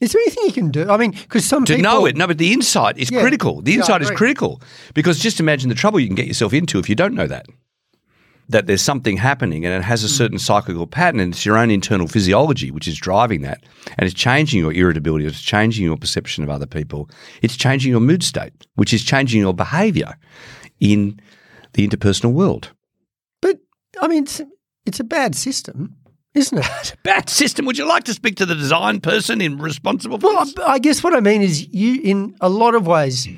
Is 0.00 0.12
there 0.12 0.20
anything 0.22 0.44
you 0.46 0.52
can 0.52 0.70
do? 0.70 0.90
I 0.90 0.96
mean, 0.96 1.12
because 1.12 1.44
some 1.44 1.64
To 1.64 1.76
people 1.76 1.90
know 1.90 2.06
it, 2.06 2.16
no, 2.16 2.26
but 2.26 2.38
the 2.38 2.52
insight 2.52 2.98
is 2.98 3.10
Yeah. 3.10 3.20
critical. 3.20 3.62
The 3.62 3.72
Yeah, 3.72 3.78
insight 3.78 4.02
is 4.02 4.10
critical 4.10 4.60
because 4.94 5.18
just 5.20 5.38
imagine 5.38 5.68
the 5.68 5.76
trouble 5.76 6.00
you 6.00 6.08
can 6.08 6.16
get 6.16 6.26
yourself 6.26 6.52
into 6.52 6.78
if 6.80 6.88
you 6.88 6.94
don't 6.96 7.14
know 7.14 7.28
that. 7.28 7.46
That 8.48 8.66
there's 8.66 8.82
something 8.82 9.16
happening 9.16 9.64
and 9.64 9.72
it 9.74 9.82
has 9.84 10.02
a 10.04 10.08
Hmm. 10.08 10.12
certain 10.12 10.38
cyclical 10.38 10.86
pattern 10.86 11.20
and 11.20 11.32
it's 11.32 11.46
your 11.46 11.56
own 11.56 11.70
internal 11.70 12.06
physiology 12.06 12.70
which 12.70 12.86
is 12.88 12.98
driving 12.98 13.42
that. 13.42 13.62
And 13.96 14.06
it's 14.06 14.14
changing 14.14 14.60
your 14.60 14.72
irritability, 14.72 15.24
it's 15.26 15.40
changing 15.40 15.84
your 15.84 15.96
perception 15.96 16.44
of 16.44 16.50
other 16.50 16.66
people, 16.66 17.08
it's 17.40 17.56
changing 17.56 17.90
your 17.92 18.00
mood 18.00 18.22
state, 18.22 18.52
which 18.74 18.92
is 18.92 19.04
changing 19.04 19.40
your 19.40 19.54
behavior 19.54 20.16
in 20.80 21.18
the 21.74 21.86
interpersonal 21.88 22.32
world. 22.32 22.72
But 23.40 23.58
I 24.00 24.08
mean, 24.08 24.24
it's, 24.24 24.40
it's 24.84 25.00
a 25.00 25.04
bad 25.04 25.34
system, 25.34 25.94
isn't 26.34 26.58
it? 26.58 26.96
Bad 27.04 27.28
system. 27.30 27.64
Would 27.66 27.78
you 27.78 27.86
like 27.86 28.04
to 28.04 28.14
speak 28.14 28.36
to 28.36 28.46
the 28.46 28.54
design 28.54 29.00
person 29.00 29.40
in 29.40 29.58
responsible 29.58 30.18
for 30.18 30.26
well, 30.34 30.44
this? 30.44 30.54
I 30.58 30.72
I 30.72 30.78
guess 30.78 31.02
what 31.04 31.14
I 31.14 31.20
mean 31.20 31.42
is, 31.42 31.68
you 31.72 32.00
in 32.02 32.34
a 32.40 32.48
lot 32.48 32.74
of 32.74 32.86
ways, 32.86 33.28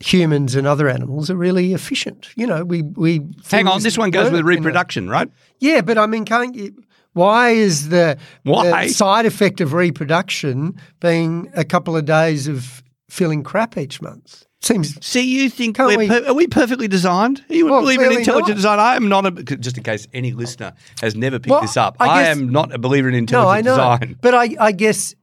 humans 0.00 0.54
and 0.54 0.66
other 0.66 0.88
animals 0.88 1.30
are 1.30 1.36
really 1.36 1.72
efficient. 1.74 2.28
You 2.36 2.46
know, 2.46 2.64
we 2.64 2.82
we 2.82 3.20
Hang 3.50 3.66
on, 3.66 3.82
this 3.82 3.98
one 3.98 4.10
goes 4.10 4.24
with 4.30 4.34
you 4.34 4.42
know. 4.42 4.46
reproduction, 4.48 5.08
right? 5.08 5.28
Yeah, 5.58 5.80
but 5.80 5.98
I 5.98 6.06
mean, 6.06 6.24
can't 6.24 6.54
you? 6.54 6.74
Why 7.14 7.50
is 7.50 7.88
the, 7.88 8.16
Why? 8.44 8.86
the 8.86 8.92
side 8.92 9.26
effect 9.26 9.60
of 9.60 9.72
reproduction 9.72 10.80
being 11.00 11.50
a 11.54 11.64
couple 11.64 11.96
of 11.96 12.04
days 12.04 12.46
of 12.46 12.82
feeling 13.08 13.42
crap 13.42 13.76
each 13.76 14.00
month? 14.00 14.44
Seems 14.60 15.04
See, 15.04 15.22
you 15.22 15.48
think 15.50 15.76
Can't 15.76 15.88
we're 15.88 15.98
we- 15.98 16.08
per- 16.08 16.26
are 16.26 16.34
we 16.34 16.46
perfectly 16.46 16.86
designed? 16.86 17.44
You 17.48 17.64
would 17.64 17.70
Well, 17.72 17.80
believe 17.80 18.00
in 18.00 18.12
intelligent 18.12 18.48
not. 18.50 18.54
design. 18.56 18.78
I 18.78 18.94
am 18.96 19.08
not 19.08 19.26
a 19.26 19.30
just 19.56 19.76
in 19.78 19.82
case 19.84 20.06
any 20.12 20.32
listener 20.32 20.74
has 21.00 21.16
never 21.16 21.38
picked 21.38 21.50
Well, 21.50 21.60
this 21.60 21.76
up. 21.76 21.96
I 21.98 22.06
I, 22.06 22.22
am 22.24 22.50
not 22.50 22.72
a 22.72 22.78
believer 22.78 23.08
in 23.08 23.14
no, 23.14 23.18
intelligent 23.18 23.56
I 23.56 23.60
know, 23.70 23.76
design. 23.98 24.18
but 24.20 24.34
I, 24.34 24.54
I 24.60 24.72
guess 24.72 25.14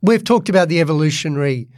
we've 0.00 0.22
talked 0.24 0.48
about 0.48 0.68
the 0.68 0.80
evolutionary 0.80 1.68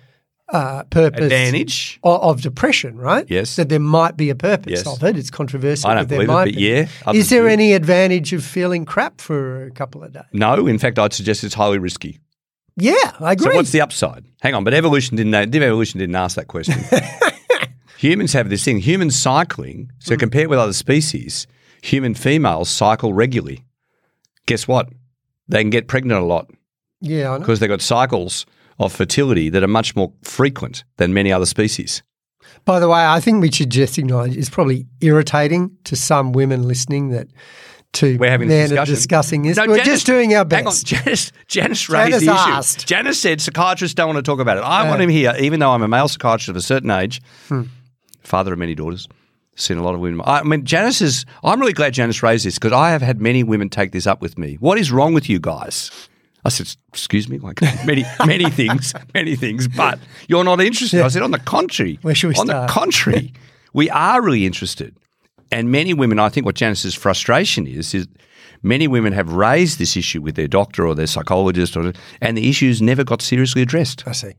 uh, 0.54 0.84
purpose 0.84 1.24
Advantage. 1.24 1.98
o- 2.04 2.30
of 2.30 2.40
depression, 2.40 2.96
right? 2.96 3.26
Yes. 3.28 3.56
That 3.56 3.68
there 3.68 3.80
might 3.80 4.16
be 4.16 4.30
a 4.30 4.34
purpose 4.34 4.70
Yes. 4.84 4.86
of 4.86 5.02
it. 5.04 5.16
It's 5.18 5.30
controversial. 5.30 5.90
I 5.90 5.94
don't 5.94 6.02
but 6.04 6.08
there 6.10 6.18
believe 6.26 6.30
it, 6.30 6.52
but 6.52 6.54
be. 6.56 6.60
yeah, 6.62 7.12
Is 7.12 7.28
there 7.30 7.42
do. 7.42 7.48
any 7.48 7.72
advantage 7.74 8.32
of 8.32 8.44
feeling 8.44 8.84
crap 8.84 9.20
for 9.20 9.66
a 9.66 9.70
couple 9.72 10.02
of 10.04 10.12
days? 10.12 10.22
No, 10.32 10.66
in 10.66 10.78
fact, 10.78 10.98
I'd 10.98 11.12
suggest 11.12 11.44
it's 11.44 11.54
highly 11.54 11.78
risky. 11.78 12.20
Yeah, 12.76 12.94
I 13.20 13.32
agree. 13.32 13.50
So 13.50 13.54
what's 13.56 13.72
the 13.72 13.80
upside? 13.82 14.24
Hang 14.42 14.54
on, 14.54 14.64
but 14.64 14.74
evolution 14.74 15.16
didn't. 15.16 15.34
Evolution 15.34 15.98
didn't 16.00 16.16
ask 16.16 16.36
that 16.36 16.48
question. 16.48 16.74
Humans 17.98 18.32
have 18.32 18.50
this 18.50 18.64
thing. 18.64 18.78
Human 18.78 19.10
cycling. 19.10 19.90
So 19.98 20.16
compared 20.16 20.48
with 20.48 20.58
other 20.58 20.72
species, 20.72 21.46
human 21.82 22.14
females 22.14 22.68
cycle 22.68 23.12
regularly. 23.14 23.64
Guess 24.46 24.66
what? 24.68 24.88
They 25.48 25.60
can 25.62 25.70
get 25.70 25.88
pregnant 25.88 26.20
a 26.20 26.24
lot. 26.24 26.50
yeah, 27.00 27.30
I 27.30 27.34
know. 27.34 27.38
because 27.40 27.60
they've 27.60 27.68
got 27.68 27.80
cycles 27.80 28.44
of 28.78 28.92
fertility 28.92 29.48
that 29.50 29.62
are 29.62 29.68
much 29.68 29.94
more 29.96 30.12
frequent 30.22 30.84
than 30.96 31.14
many 31.14 31.32
other 31.32 31.46
species. 31.46 32.02
By 32.64 32.80
the 32.80 32.88
way, 32.88 33.04
I 33.04 33.20
think 33.20 33.40
we 33.42 33.50
should 33.50 33.70
just 33.70 33.98
acknowledge 33.98 34.36
it's 34.36 34.50
probably 34.50 34.86
irritating 35.00 35.76
to 35.84 35.96
some 35.96 36.32
women 36.32 36.62
listening 36.66 37.10
that 37.10 37.28
two 37.92 38.16
We're 38.18 38.30
having 38.30 38.48
men 38.48 38.70
this 38.70 38.72
are 38.72 38.84
discussion. 38.86 38.94
discussing 38.94 39.42
this. 39.42 39.56
No, 39.56 39.66
We're 39.66 39.76
Janice- 39.76 39.86
just 39.86 40.06
doing 40.06 40.34
our 40.34 40.44
Hang 40.50 40.66
on, 40.66 40.72
best. 40.72 40.86
Janice, 40.86 41.32
Janice 41.46 41.88
raised 41.88 42.10
Janice 42.10 42.20
the 42.26 42.32
issue. 42.32 42.50
asked. 42.52 42.86
Janice 42.86 43.20
said 43.20 43.40
psychiatrists 43.40 43.94
don't 43.94 44.08
want 44.08 44.16
to 44.18 44.22
talk 44.28 44.40
about 44.40 44.56
it. 44.56 44.62
I 44.64 44.88
want 44.88 45.00
him 45.02 45.08
here, 45.10 45.34
even 45.38 45.60
though 45.60 45.70
I'm 45.72 45.82
a 45.82 45.88
male 45.88 46.08
psychiatrist 46.08 46.48
of 46.48 46.56
a 46.56 46.60
certain 46.62 46.90
age, 46.90 47.20
Hmm. 47.48 47.62
father 48.22 48.52
of 48.52 48.58
many 48.58 48.74
daughters, 48.74 49.06
seen 49.56 49.78
a 49.78 49.82
lot 49.82 49.94
of 49.94 50.00
women. 50.00 50.20
I 50.24 50.42
mean, 50.42 50.64
Janice 50.64 51.00
is, 51.00 51.24
I'm 51.44 51.60
really 51.60 51.72
glad 51.72 51.94
Janice 51.94 52.22
raised 52.22 52.44
this 52.44 52.54
because 52.58 52.72
I 52.72 52.90
have 52.90 53.02
had 53.02 53.20
many 53.20 53.44
women 53.44 53.68
take 53.68 53.92
this 53.92 54.06
up 54.06 54.20
with 54.20 54.36
me. 54.38 54.56
What 54.58 54.78
is 54.78 54.90
wrong 54.90 55.14
with 55.14 55.28
you 55.28 55.38
guys? 55.38 55.90
I 56.44 56.50
said, 56.50 56.74
excuse 56.88 57.28
me, 57.28 57.38
like 57.38 57.62
many, 57.86 58.04
many 58.26 58.50
things, 58.50 58.92
many 59.14 59.34
things, 59.36 59.66
but 59.66 59.98
you're 60.28 60.44
not 60.44 60.60
interested. 60.60 61.00
I 61.00 61.08
said, 61.08 61.22
on 61.22 61.30
the 61.30 61.38
contrary. 61.38 61.98
Where 62.02 62.14
should 62.14 62.28
we 62.28 62.34
On 62.36 62.46
start? 62.46 62.68
the 62.68 62.72
contrary, 62.72 63.32
we 63.72 63.88
are 63.90 64.20
really 64.22 64.44
interested. 64.44 64.94
And 65.50 65.70
many 65.70 65.94
women, 65.94 66.18
I 66.18 66.28
think 66.28 66.44
what 66.46 66.54
Janice's 66.54 66.94
frustration 66.94 67.66
is, 67.66 67.94
is 67.94 68.06
many 68.62 68.88
women 68.88 69.12
have 69.12 69.32
raised 69.32 69.78
this 69.78 69.96
issue 69.96 70.20
with 70.20 70.34
their 70.34 70.48
doctor 70.48 70.86
or 70.86 70.94
their 70.94 71.06
psychologist, 71.06 71.76
or, 71.76 71.92
and 72.20 72.36
the 72.36 72.48
issues 72.48 72.82
never 72.82 73.04
got 73.04 73.22
seriously 73.22 73.62
addressed. 73.62 74.06
I 74.06 74.12
see. 74.12 74.32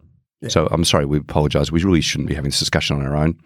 So 0.47 0.67
I'm 0.69 0.83
sorry, 0.85 1.05
we 1.05 1.17
apologise. 1.17 1.71
We 1.71 1.81
really 1.83 2.01
shouldn't 2.01 2.29
be 2.29 2.35
having 2.35 2.49
this 2.49 2.59
discussion 2.59 2.97
on 2.97 3.05
our 3.05 3.15
own. 3.15 3.39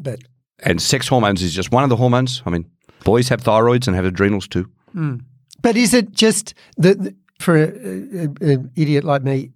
But 0.00 0.20
And 0.60 0.82
sex 0.82 1.06
hormones 1.06 1.40
is 1.42 1.54
just 1.54 1.70
one 1.70 1.84
of 1.84 1.90
the 1.90 1.96
hormones. 1.96 2.42
I 2.46 2.50
mean, 2.50 2.68
boys 3.04 3.28
have 3.28 3.42
thyroids 3.42 3.86
and 3.86 3.94
have 3.94 4.04
adrenals 4.04 4.48
too. 4.48 4.68
Hmm. 4.92 5.16
but 5.62 5.76
is 5.76 5.94
it 5.94 6.12
just 6.12 6.52
the, 6.76 6.94
the 6.94 7.14
for 7.42 7.56
an 7.56 8.70
idiot 8.76 9.04
like 9.04 9.22
me, 9.22 9.50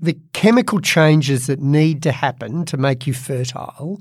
the 0.00 0.16
chemical 0.32 0.80
changes 0.80 1.46
that 1.46 1.60
need 1.60 2.02
to 2.02 2.12
happen 2.12 2.64
to 2.66 2.76
make 2.76 3.06
you 3.06 3.14
fertile 3.14 4.00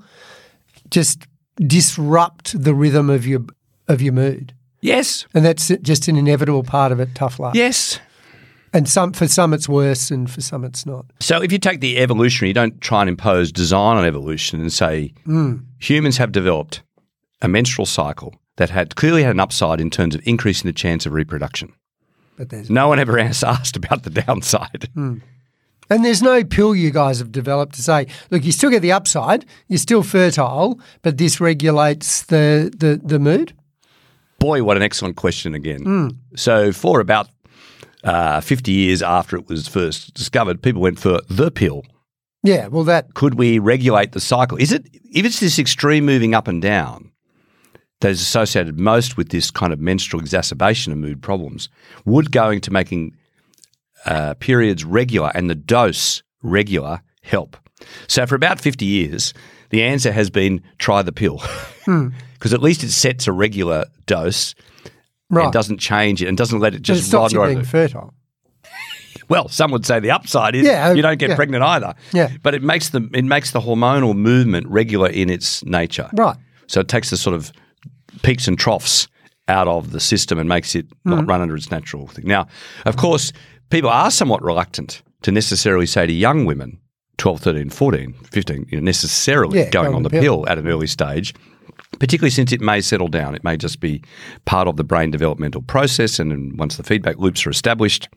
just 0.90 1.26
disrupt 1.58 2.62
the 2.62 2.74
rhythm 2.74 3.10
of 3.10 3.26
your 3.26 3.42
of 3.88 4.02
your 4.02 4.14
mood, 4.14 4.54
Yes, 4.82 5.26
and 5.34 5.44
that's 5.44 5.72
just 5.82 6.08
an 6.08 6.16
inevitable 6.16 6.64
part 6.64 6.92
of 6.92 7.00
it. 7.00 7.16
Tough 7.16 7.40
luck. 7.40 7.56
yes. 7.56 8.00
And 8.74 8.90
some 8.90 9.14
for 9.14 9.26
some 9.26 9.54
it's 9.54 9.70
worse, 9.70 10.12
and 10.12 10.30
for 10.30 10.42
some 10.42 10.66
it's 10.66 10.86
not. 10.86 11.06
So 11.22 11.42
if 11.42 11.52
you 11.52 11.60
take 11.60 11.80
the 11.80 11.98
evolutionary, 11.98 12.50
you 12.50 12.54
don't 12.54 12.82
try 12.82 13.02
and 13.02 13.10
impose 13.10 13.52
design 13.52 13.96
on 13.96 14.06
evolution 14.06 14.60
and 14.60 14.72
say 14.72 15.14
mm. 15.26 15.64
humans 15.80 16.18
have 16.18 16.34
developed 16.34 16.84
a 17.42 17.48
menstrual 17.48 17.86
cycle 17.86 18.36
that 18.58 18.70
had 18.70 18.96
clearly 18.96 19.24
had 19.24 19.32
an 19.32 19.40
upside 19.40 19.80
in 19.80 19.90
terms 19.90 20.14
of 20.14 20.22
increasing 20.28 20.68
the 20.68 20.74
chance 20.74 21.06
of 21.06 21.14
reproduction. 21.14 21.74
But 22.38 22.50
there's 22.50 22.70
No 22.70 22.88
one 22.88 23.00
ever 23.00 23.18
asked 23.20 23.76
about 23.76 24.04
the 24.04 24.10
downside. 24.10 24.90
and 24.96 25.22
there's 25.90 26.22
no 26.22 26.44
pill 26.44 26.76
you 26.76 26.92
guys 26.92 27.20
have 27.20 27.32
developed 27.32 27.76
to 27.76 27.82
say, 27.84 28.08
look, 28.32 28.44
you 28.44 28.52
still 28.52 28.70
get 28.70 28.82
the 28.82 28.92
upside, 28.92 29.46
you're 29.68 29.78
still 29.78 30.04
fertile, 30.04 30.80
but 31.02 31.18
this 31.18 31.40
regulates 31.40 32.24
the 32.24 32.74
the, 32.76 33.00
the 33.04 33.20
mood. 33.20 33.54
Boy, 34.40 34.64
what 34.64 34.78
an 34.78 34.84
excellent 34.84 35.16
question 35.16 35.56
again. 35.56 36.20
So 36.36 36.72
for 36.72 37.00
about 37.00 37.30
uh, 38.04 38.42
50 38.42 38.72
years 38.72 39.02
after 39.02 39.38
it 39.38 39.48
was 39.48 39.68
first 39.68 40.14
discovered, 40.14 40.62
people 40.62 40.82
went 40.82 41.00
for 41.00 41.22
the 41.30 41.50
pill. 41.50 41.84
Yeah, 42.44 42.68
well 42.68 42.84
that 42.84 43.14
Could 43.16 43.36
we 43.36 43.58
regulate 43.58 44.12
the 44.12 44.20
cycle? 44.20 44.58
Is 44.58 44.72
it 44.72 44.86
if 44.94 45.26
it's 45.26 45.40
this 45.40 45.58
extreme 45.58 46.06
moving 46.06 46.36
up 46.36 46.48
and 46.48 46.62
down 46.62 47.12
that 48.02 48.10
is 48.12 48.22
associated 48.22 48.80
most 48.80 49.18
with 49.18 49.30
this 49.30 49.52
kind 49.52 49.72
of 49.74 49.80
menstrual 49.80 50.22
exacerbation 50.22 50.92
of 50.92 50.98
mood 51.00 51.22
problems? 51.22 51.70
Would 52.06 52.32
going 52.32 52.62
to 52.62 52.72
making 52.72 53.16
uh, 54.06 54.34
periods 54.36 54.84
regular 54.86 55.32
and 55.34 55.50
the 55.50 55.56
dose 55.56 56.24
regular 56.44 57.02
help? 57.24 57.58
So 58.08 58.26
for 58.26 58.36
about 58.36 58.60
50 58.60 58.86
years, 58.86 59.34
the 59.70 59.84
answer 59.84 60.12
has 60.12 60.30
been 60.30 60.62
try 60.78 61.02
the 61.02 61.12
pill 61.12 61.42
because 61.86 62.54
at 62.54 62.62
least 62.62 62.84
it 62.84 62.92
sets 62.92 63.28
a 63.28 63.32
regular 63.32 63.86
dose 64.06 64.56
right. 65.30 65.46
and 65.46 65.54
doesn't 65.54 65.80
change 65.80 66.22
it 66.22 66.28
and 66.28 66.38
doesn't 66.38 66.60
let 66.60 66.74
it 66.74 66.78
But 66.78 66.90
it 66.90 66.96
just 66.96 67.08
stops 67.08 67.34
you 67.34 67.42
being 67.44 67.58
over. 67.60 67.68
fertile. 67.68 68.14
Well, 69.28 69.48
some 69.48 69.72
would 69.72 69.88
say 69.88 70.00
the 70.00 70.12
upside 70.12 70.54
is 70.54 70.68
Yeah, 70.68 70.94
you 70.94 71.02
don't 71.02 71.18
get 71.18 71.30
yeah. 71.30 71.36
pregnant 71.36 71.64
either. 71.64 71.96
Yeah. 72.14 72.30
But 72.44 72.54
it 72.54 72.62
makes 72.62 72.90
the 72.90 73.10
it 73.12 73.26
makes 73.26 73.52
the 73.52 73.60
hormonal 73.60 74.16
movement 74.16 74.68
regular 74.68 75.10
in 75.10 75.32
its 75.32 75.66
nature. 75.66 76.12
Right. 76.14 76.38
So 76.68 76.82
it 76.82 76.88
takes 76.88 77.10
the 77.10 77.18
sort 77.18 77.36
of 77.36 77.52
peaks 78.24 78.48
and 78.48 78.58
troughs 78.58 79.08
out 79.48 79.68
of 79.68 79.92
the 79.92 80.00
system 80.00 80.40
and 80.40 80.50
makes 80.50 80.76
it 80.76 80.88
Mm-hmm. 80.90 81.10
not 81.12 81.28
run 81.28 81.42
under 81.42 81.56
its 81.56 81.70
natural 81.70 82.08
thing. 82.08 82.26
Now, 82.28 82.48
of 82.86 82.98
course, 82.98 83.32
people 83.70 83.90
are 83.90 84.10
somewhat 84.12 84.42
reluctant 84.44 85.04
to 85.22 85.32
necessarily 85.32 85.86
say 85.86 86.08
to 86.08 86.14
young 86.14 86.46
women, 86.46 86.80
12, 87.18 87.40
13, 87.42 87.70
14, 87.70 88.14
15, 88.32 88.66
you 88.70 88.78
know, 88.80 88.84
necessarily 88.84 89.60
Yeah, 89.60 89.70
going 89.70 89.92
go 89.92 89.96
on 89.98 90.04
the 90.04 90.10
pill. 90.10 90.48
at 90.50 90.58
an 90.58 90.68
early 90.68 90.88
stage, 90.88 91.34
particularly 92.00 92.32
since 92.32 92.52
it 92.52 92.60
may 92.62 92.82
settle 92.82 93.08
down. 93.08 93.36
It 93.36 93.44
may 93.44 93.56
just 93.56 93.80
be 93.80 94.02
part 94.46 94.68
of 94.68 94.78
the 94.78 94.84
brain 94.84 95.12
developmental 95.12 95.62
process, 95.62 96.20
and 96.20 96.32
then 96.32 96.58
once 96.58 96.78
the 96.78 96.84
feedback 96.84 97.18
loops 97.20 97.46
are 97.46 97.52
established, 97.52 98.10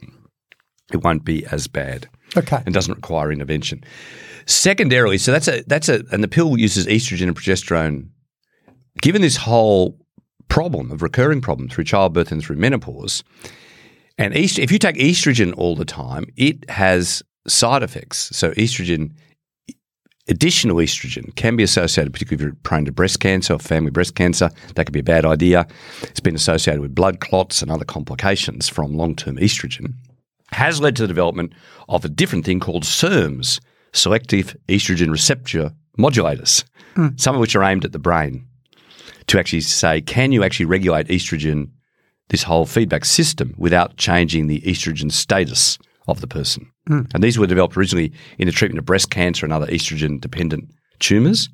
it 0.92 1.02
won't 1.04 1.24
be 1.24 1.44
as 1.52 1.66
bad 1.68 2.08
Okay. 2.36 2.60
and 2.64 2.74
doesn't 2.74 2.94
require 2.94 3.30
intervention. 3.30 3.84
Secondarily, 4.46 5.18
so 5.18 5.30
that's 5.30 5.46
a 5.48 5.62
that's 5.66 5.88
a 5.90 6.02
and 6.10 6.24
the 6.24 6.28
pill 6.28 6.58
uses 6.58 6.86
estrogen 6.86 7.28
and 7.28 7.36
progesterone. 7.36 8.08
Given 9.00 9.22
this 9.22 9.36
whole 9.36 9.98
problem 10.48 10.90
of 10.90 11.02
recurring 11.02 11.40
problem 11.40 11.68
through 11.68 11.84
childbirth 11.84 12.32
and 12.32 12.42
through 12.42 12.56
menopause, 12.56 13.22
and 14.16 14.34
est- 14.34 14.58
if 14.58 14.72
you 14.72 14.78
take 14.78 14.96
estrogen 14.96 15.54
all 15.56 15.76
the 15.76 15.84
time, 15.84 16.26
it 16.36 16.68
has 16.70 17.22
side 17.46 17.82
effects. 17.82 18.30
So 18.36 18.50
estrogen, 18.52 19.12
additional 20.28 20.76
estrogen, 20.76 21.34
can 21.36 21.56
be 21.56 21.62
associated, 21.62 22.12
particularly 22.12 22.42
if 22.42 22.46
you're 22.52 22.60
prone 22.62 22.84
to 22.86 22.92
breast 22.92 23.20
cancer 23.20 23.54
or 23.54 23.58
family 23.58 23.90
breast 23.90 24.14
cancer. 24.14 24.50
That 24.74 24.86
could 24.86 24.92
be 24.92 25.00
a 25.00 25.04
bad 25.04 25.24
idea. 25.24 25.66
It's 26.02 26.20
been 26.20 26.34
associated 26.34 26.80
with 26.80 26.94
blood 26.94 27.20
clots 27.20 27.62
and 27.62 27.70
other 27.70 27.84
complications 27.84 28.68
from 28.68 28.94
long-term 28.94 29.36
estrogen 29.36 29.94
has 30.52 30.80
led 30.80 30.96
to 30.96 31.02
the 31.02 31.08
development 31.08 31.52
of 31.88 32.04
a 32.04 32.08
different 32.08 32.44
thing 32.44 32.60
called 32.60 32.84
SERMs, 32.84 33.60
selective 33.92 34.56
estrogen 34.68 35.10
receptor 35.10 35.72
modulators, 35.98 36.64
hmm. 36.94 37.08
some 37.16 37.34
of 37.34 37.40
which 37.40 37.56
are 37.56 37.64
aimed 37.64 37.84
at 37.84 37.92
the 37.92 37.98
brain 37.98 38.46
to 39.28 39.38
actually 39.38 39.60
say, 39.60 40.00
can 40.00 40.32
you 40.32 40.42
actually 40.42 40.66
regulate 40.66 41.06
estrogen, 41.08 41.70
this 42.28 42.42
whole 42.42 42.66
feedback 42.66 43.04
system, 43.04 43.54
without 43.56 43.96
changing 43.96 44.48
the 44.48 44.60
estrogen 44.62 45.10
status 45.10 45.78
of 46.08 46.20
the 46.20 46.26
person? 46.26 46.70
And 46.86 47.22
these 47.22 47.38
were 47.38 47.46
developed 47.46 47.76
originally 47.76 48.12
in 48.38 48.46
the 48.46 48.52
treatment 48.52 48.78
of 48.78 48.86
breast 48.86 49.10
cancer 49.10 49.44
and 49.44 49.52
other 49.52 49.66
estrogen 49.66 50.20
dependent 50.20 50.70
tumours. 51.00 51.48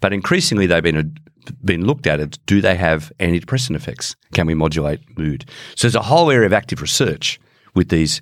But 0.00 0.12
increasingly, 0.12 0.66
they've 0.66 0.82
been 0.82 1.16
been 1.64 1.86
looked 1.86 2.06
at 2.06 2.20
as 2.20 2.30
do 2.46 2.60
they 2.60 2.74
have 2.74 3.12
antidepressant 3.20 3.76
effects? 3.76 4.16
Can 4.34 4.46
we 4.46 4.54
modulate 4.54 5.00
mood? 5.18 5.44
So 5.74 5.86
there's 5.86 5.94
a 5.94 6.02
whole 6.02 6.30
area 6.30 6.46
of 6.46 6.52
active 6.52 6.82
research 6.82 7.40
with 7.74 7.88
these 7.88 8.20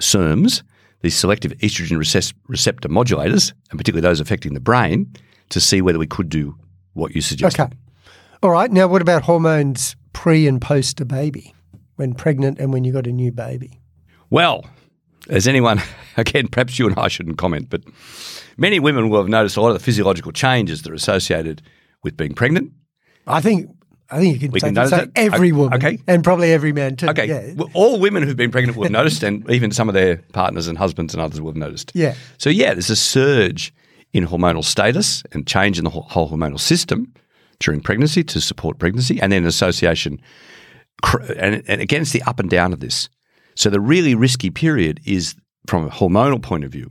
SERMs, 0.00 0.62
these 1.02 1.16
selective 1.16 1.52
estrogen 1.58 1.98
receptor 1.98 2.88
modulators, 2.88 3.52
and 3.70 3.78
particularly 3.78 4.02
those 4.02 4.20
affecting 4.20 4.54
the 4.54 4.60
brain, 4.60 5.12
to 5.50 5.60
see 5.60 5.80
whether 5.80 5.98
we 5.98 6.06
could 6.06 6.28
do 6.28 6.56
what 6.94 7.14
you 7.14 7.20
suggest. 7.20 7.58
Okay. 7.58 7.72
All 8.42 8.50
right. 8.50 8.70
Now, 8.70 8.86
what 8.86 9.02
about 9.02 9.22
hormones 9.22 9.96
pre 10.12 10.46
and 10.46 10.60
post 10.60 11.00
a 11.00 11.04
baby, 11.04 11.54
when 11.96 12.14
pregnant 12.14 12.58
and 12.58 12.72
when 12.72 12.84
you 12.84 12.92
got 12.92 13.06
a 13.06 13.12
new 13.12 13.32
baby? 13.32 13.80
Well, 14.30 14.66
as 15.28 15.48
anyone, 15.48 15.80
again, 16.16 16.48
perhaps 16.48 16.78
you 16.78 16.86
and 16.88 16.98
I 16.98 17.08
shouldn't 17.08 17.38
comment, 17.38 17.68
but 17.70 17.82
many 18.56 18.78
women 18.80 19.08
will 19.08 19.18
have 19.20 19.28
noticed 19.28 19.56
a 19.56 19.60
lot 19.60 19.68
of 19.68 19.74
the 19.74 19.82
physiological 19.84 20.32
changes 20.32 20.82
that 20.82 20.90
are 20.90 20.94
associated 20.94 21.62
with 22.04 22.16
being 22.16 22.34
pregnant. 22.34 22.72
I 23.26 23.40
think 23.40 23.70
I 24.10 24.20
think 24.20 24.34
you 24.34 24.40
can 24.40 24.50
We 24.52 24.60
can 24.60 24.72
notice 24.72 24.92
it? 25.00 25.10
every 25.16 25.52
woman, 25.52 25.74
Okay. 25.74 25.98
and 26.06 26.24
probably 26.24 26.50
every 26.52 26.72
man 26.72 26.96
too. 26.96 27.08
Okay, 27.08 27.26
Yeah. 27.28 27.52
well, 27.56 27.68
all 27.74 28.00
women 28.00 28.22
who've 28.22 28.36
been 28.36 28.50
pregnant 28.50 28.76
will 28.78 28.84
have 28.84 28.92
noticed, 28.92 29.22
and 29.22 29.48
even 29.50 29.70
some 29.70 29.88
of 29.88 29.94
their 29.94 30.16
partners 30.32 30.66
and 30.66 30.78
husbands 30.78 31.12
and 31.12 31.20
others 31.20 31.40
will 31.40 31.50
have 31.50 31.56
noticed. 31.58 31.92
Yeah. 31.94 32.14
So 32.38 32.48
yeah, 32.48 32.72
there's 32.72 32.88
a 32.88 32.96
surge 32.96 33.74
in 34.14 34.26
hormonal 34.26 34.64
status 34.64 35.22
and 35.32 35.46
change 35.46 35.76
in 35.76 35.84
the 35.84 35.90
whole 35.90 36.30
hormonal 36.30 36.58
system 36.58 37.12
during 37.60 37.80
pregnancy 37.80 38.22
to 38.24 38.40
support 38.40 38.78
pregnancy, 38.78 39.20
and 39.20 39.32
then 39.32 39.44
association, 39.44 40.20
cr- 41.02 41.32
and, 41.38 41.62
and 41.66 41.80
again, 41.80 42.02
it's 42.02 42.12
the 42.12 42.22
up 42.22 42.38
and 42.38 42.50
down 42.50 42.72
of 42.72 42.80
this. 42.80 43.08
So 43.56 43.70
the 43.70 43.80
really 43.80 44.14
risky 44.14 44.50
period 44.50 45.00
is 45.04 45.34
from 45.66 45.86
a 45.86 45.90
hormonal 45.90 46.42
point 46.42 46.64
of 46.64 46.72
view. 46.72 46.88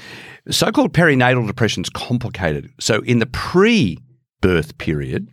So-called 0.50 0.94
perinatal 0.94 1.48
depression 1.48 1.84
is 1.84 1.90
complicated. 1.90 2.72
So 2.80 3.00
in 3.02 3.20
the 3.20 3.26
pre-birth 3.26 4.78
period, 4.78 5.30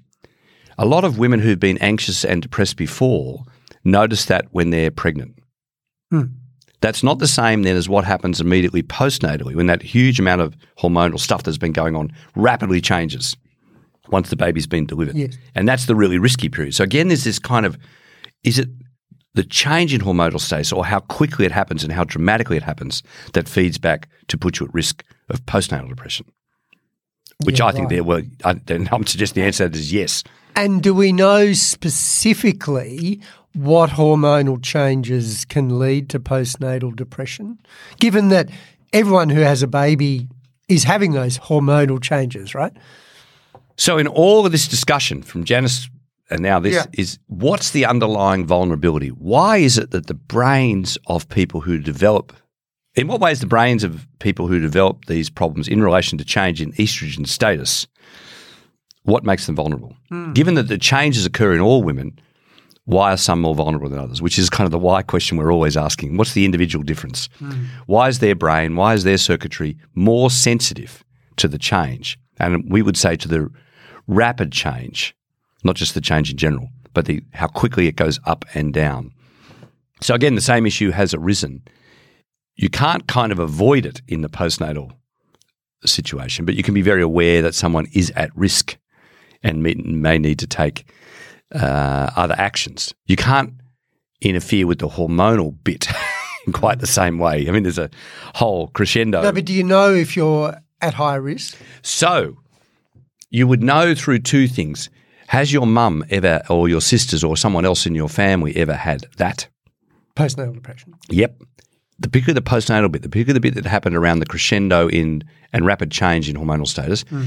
a 0.78 0.86
lot 0.86 1.04
of 1.04 1.18
women 1.18 1.40
who've 1.40 1.60
been 1.60 1.78
anxious 1.78 2.24
and 2.24 2.42
depressed 2.42 2.76
before 2.76 3.44
notice 3.84 4.26
that 4.26 4.46
when 4.52 4.70
they're 4.70 4.90
pregnant. 4.90 5.38
Hmm. 6.10 6.22
That's 6.80 7.02
not 7.02 7.18
the 7.18 7.28
same 7.28 7.62
then 7.62 7.76
as 7.76 7.88
what 7.88 8.04
happens 8.04 8.40
immediately 8.40 8.82
postnatally 8.82 9.54
when 9.54 9.66
that 9.66 9.82
huge 9.82 10.20
amount 10.20 10.42
of 10.42 10.56
hormonal 10.78 11.18
stuff 11.18 11.42
that's 11.42 11.58
been 11.58 11.72
going 11.72 11.96
on 11.96 12.12
rapidly 12.36 12.80
changes 12.80 13.36
once 14.08 14.30
the 14.30 14.36
baby's 14.36 14.66
been 14.66 14.86
delivered. 14.86 15.16
Yes. 15.16 15.36
And 15.54 15.68
that's 15.68 15.86
the 15.86 15.94
really 15.94 16.18
risky 16.18 16.48
period. 16.48 16.74
So 16.74 16.84
again, 16.84 17.08
there's 17.08 17.24
this 17.24 17.38
kind 17.38 17.66
of 17.66 17.78
is 18.42 18.58
it 18.58 18.68
the 19.34 19.44
change 19.44 19.92
in 19.92 20.00
hormonal 20.00 20.40
status 20.40 20.72
or 20.72 20.84
how 20.84 21.00
quickly 21.00 21.44
it 21.44 21.52
happens 21.52 21.82
and 21.82 21.92
how 21.92 22.04
dramatically 22.04 22.56
it 22.56 22.62
happens 22.62 23.02
that 23.32 23.48
feeds 23.48 23.78
back 23.78 24.08
to 24.28 24.38
put 24.38 24.60
you 24.60 24.66
at 24.66 24.74
risk 24.74 25.04
of 25.28 25.44
postnatal 25.46 25.88
depression? 25.88 26.26
Which 27.44 27.58
Yeah, 27.58 27.66
I 27.66 27.72
think 27.72 27.90
right. 27.90 27.96
there 27.96 28.04
were, 28.04 28.22
I, 28.44 28.60
I'm 28.92 29.06
suggesting 29.06 29.42
the 29.42 29.46
answer 29.46 29.64
to 29.64 29.70
that 29.70 29.78
is 29.78 29.92
yes. 29.92 30.22
And 30.54 30.82
do 30.82 30.94
we 30.94 31.12
know 31.12 31.52
specifically 31.52 33.20
what 33.54 33.90
hormonal 33.90 34.62
changes 34.62 35.44
can 35.44 35.80
lead 35.80 36.08
to 36.10 36.20
postnatal 36.20 36.94
depression? 36.94 37.58
Given 37.98 38.28
that 38.28 38.50
everyone 38.92 39.30
who 39.30 39.40
has 39.40 39.64
a 39.64 39.66
baby 39.66 40.28
is 40.68 40.84
having 40.84 41.12
those 41.12 41.38
hormonal 41.38 42.00
changes, 42.00 42.54
right? 42.54 42.72
So, 43.76 43.98
in 43.98 44.06
all 44.06 44.46
of 44.46 44.52
this 44.52 44.68
discussion 44.68 45.22
from 45.22 45.44
Janice 45.44 45.88
and 46.30 46.40
now 46.42 46.58
this 46.58 46.74
Yeah. 46.74 46.84
is 46.92 47.18
what's 47.26 47.70
the 47.70 47.84
underlying 47.84 48.46
vulnerability? 48.46 49.08
Why 49.08 49.58
is 49.58 49.78
it 49.78 49.90
that 49.90 50.06
the 50.06 50.14
brains 50.14 50.96
of 51.06 51.28
people 51.28 51.60
who 51.62 51.78
develop, 51.78 52.32
in 52.94 53.08
what 53.08 53.20
ways 53.20 53.40
the 53.40 53.46
brains 53.46 53.84
of 53.84 54.06
people 54.20 54.46
who 54.46 54.58
develop 54.60 55.04
these 55.06 55.28
problems 55.28 55.68
in 55.68 55.82
relation 55.82 56.16
to 56.18 56.24
change 56.24 56.62
in 56.62 56.72
estrogen 56.72 57.26
status, 57.26 57.86
what 59.02 59.24
makes 59.24 59.46
them 59.46 59.54
vulnerable? 59.56 59.96
Hmm. 60.08 60.32
Given 60.32 60.54
that 60.54 60.68
the 60.68 60.78
changes 60.78 61.26
occur 61.26 61.52
in 61.54 61.60
all 61.60 61.82
women, 61.82 62.18
why 62.86 63.12
are 63.12 63.16
some 63.18 63.40
more 63.40 63.54
vulnerable 63.54 63.88
than 63.88 63.98
others? 63.98 64.22
Which 64.22 64.38
is 64.38 64.48
kind 64.50 64.66
of 64.66 64.70
the 64.70 64.78
why 64.78 65.02
question 65.02 65.36
we're 65.36 65.52
always 65.52 65.76
asking. 65.76 66.16
What's 66.16 66.32
the 66.34 66.44
individual 66.44 66.82
difference? 66.84 67.28
Hmm. 67.38 67.64
Why 67.86 68.08
is 68.08 68.20
their 68.20 68.34
brain, 68.34 68.76
why 68.76 68.94
is 68.94 69.04
their 69.04 69.18
circuitry 69.18 69.76
more 69.94 70.30
sensitive 70.30 71.04
to 71.36 71.48
the 71.48 71.58
change? 71.58 72.18
And 72.38 72.64
we 72.70 72.82
would 72.82 72.96
say 72.96 73.16
to 73.16 73.28
the 73.28 73.50
rapid 74.06 74.52
change, 74.52 75.14
not 75.62 75.76
just 75.76 75.94
the 75.94 76.00
change 76.00 76.30
in 76.30 76.36
general, 76.36 76.68
but 76.92 77.06
the 77.06 77.22
how 77.32 77.46
quickly 77.46 77.86
it 77.86 77.96
goes 77.96 78.20
up 78.24 78.44
and 78.54 78.72
down. 78.72 79.12
So 80.00 80.14
again, 80.14 80.34
the 80.34 80.40
same 80.40 80.66
issue 80.66 80.90
has 80.90 81.14
arisen. 81.14 81.62
You 82.56 82.68
can't 82.68 83.06
kind 83.06 83.32
of 83.32 83.38
avoid 83.38 83.86
it 83.86 84.02
in 84.06 84.22
the 84.22 84.28
postnatal 84.28 84.92
situation, 85.84 86.44
but 86.44 86.54
you 86.54 86.62
can 86.62 86.74
be 86.74 86.82
very 86.82 87.02
aware 87.02 87.42
that 87.42 87.54
someone 87.54 87.86
is 87.92 88.12
at 88.16 88.30
risk 88.36 88.76
and 89.42 89.62
may, 89.62 89.74
may 89.74 90.18
need 90.18 90.38
to 90.38 90.46
take 90.46 90.86
uh, 91.54 92.10
other 92.16 92.34
actions. 92.38 92.94
You 93.06 93.16
can't 93.16 93.54
interfere 94.20 94.66
with 94.66 94.78
the 94.78 94.88
hormonal 94.88 95.56
bit 95.64 95.88
in 96.46 96.52
quite 96.52 96.80
the 96.80 96.86
same 96.86 97.18
way. 97.18 97.48
I 97.48 97.50
mean, 97.50 97.62
there's 97.62 97.78
a 97.78 97.90
whole 98.34 98.68
crescendo. 98.68 99.22
No, 99.22 99.32
but 99.32 99.44
do 99.44 99.52
you 99.52 99.64
know 99.64 99.92
if 99.92 100.16
you're 100.16 100.56
at 100.80 100.94
high 100.94 101.16
risk? 101.16 101.56
So 101.82 102.38
you 103.34 103.48
would 103.48 103.64
know 103.64 103.96
through 103.96 104.20
two 104.20 104.46
things. 104.46 104.88
Has 105.26 105.52
your 105.52 105.66
mum 105.66 106.04
ever, 106.08 106.40
or 106.48 106.68
your 106.68 106.80
sisters, 106.80 107.24
or 107.24 107.36
someone 107.36 107.64
else 107.64 107.84
in 107.84 107.96
your 107.96 108.08
family 108.08 108.54
ever 108.54 108.74
had 108.74 109.06
that? 109.16 109.48
Postnatal 110.14 110.54
depression. 110.54 110.94
Yep. 111.10 111.42
The 111.98 112.08
bigger 112.08 112.32
the 112.32 112.40
postnatal 112.40 112.92
bit, 112.92 113.02
the 113.02 113.08
bigger 113.08 113.32
the 113.32 113.40
bit 113.40 113.56
that 113.56 113.66
happened 113.66 113.96
around 113.96 114.20
the 114.20 114.26
crescendo 114.26 114.88
in 114.88 115.24
and 115.52 115.66
rapid 115.66 115.90
change 115.90 116.28
in 116.28 116.36
hormonal 116.36 116.68
status. 116.68 117.02
Mm. 117.04 117.26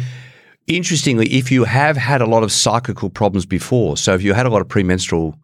Interestingly, 0.68 1.28
if 1.28 1.52
you 1.52 1.66
have 1.66 1.98
had 1.98 2.22
a 2.22 2.26
lot 2.26 2.44
of 2.44 2.54
cyclical 2.54 3.10
problems 3.10 3.46
before, 3.46 3.98
so 3.98 4.14
if 4.14 4.22
you 4.22 4.34
had 4.34 4.46
a 4.46 4.50
lot 4.50 4.62
of 4.62 4.70
premenstrual 4.70 5.36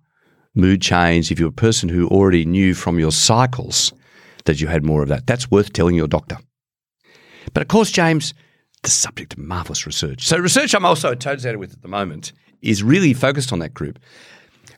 mood 0.56 0.82
change, 0.82 1.30
if 1.30 1.42
you're 1.42 1.50
a 1.50 1.52
person 1.52 1.90
who 1.90 2.08
already 2.08 2.46
knew 2.46 2.74
from 2.74 3.00
your 3.00 3.12
cycles 3.12 3.92
that 4.46 4.62
you 4.62 4.68
had 4.68 4.86
more 4.86 5.04
of 5.04 5.10
that, 5.10 5.28
that's 5.28 5.52
worth 5.52 5.74
telling 5.74 5.96
your 5.96 6.08
doctor. 6.08 6.38
But 7.54 7.64
of 7.64 7.68
course, 7.68 7.92
James, 7.92 8.34
the 8.84 8.90
subject 8.90 9.34
of 9.34 9.40
marvelous 9.40 9.86
research. 9.86 10.28
So, 10.28 10.38
research 10.38 10.76
I'm 10.76 10.86
also 10.86 11.12
associated 11.14 11.58
with 11.58 11.74
at 11.74 11.82
the 11.82 11.88
moment 11.88 12.34
is 12.62 12.84
really 12.84 13.14
focused 13.14 13.52
on 13.52 13.60
that 13.60 13.74
group. 13.74 14.00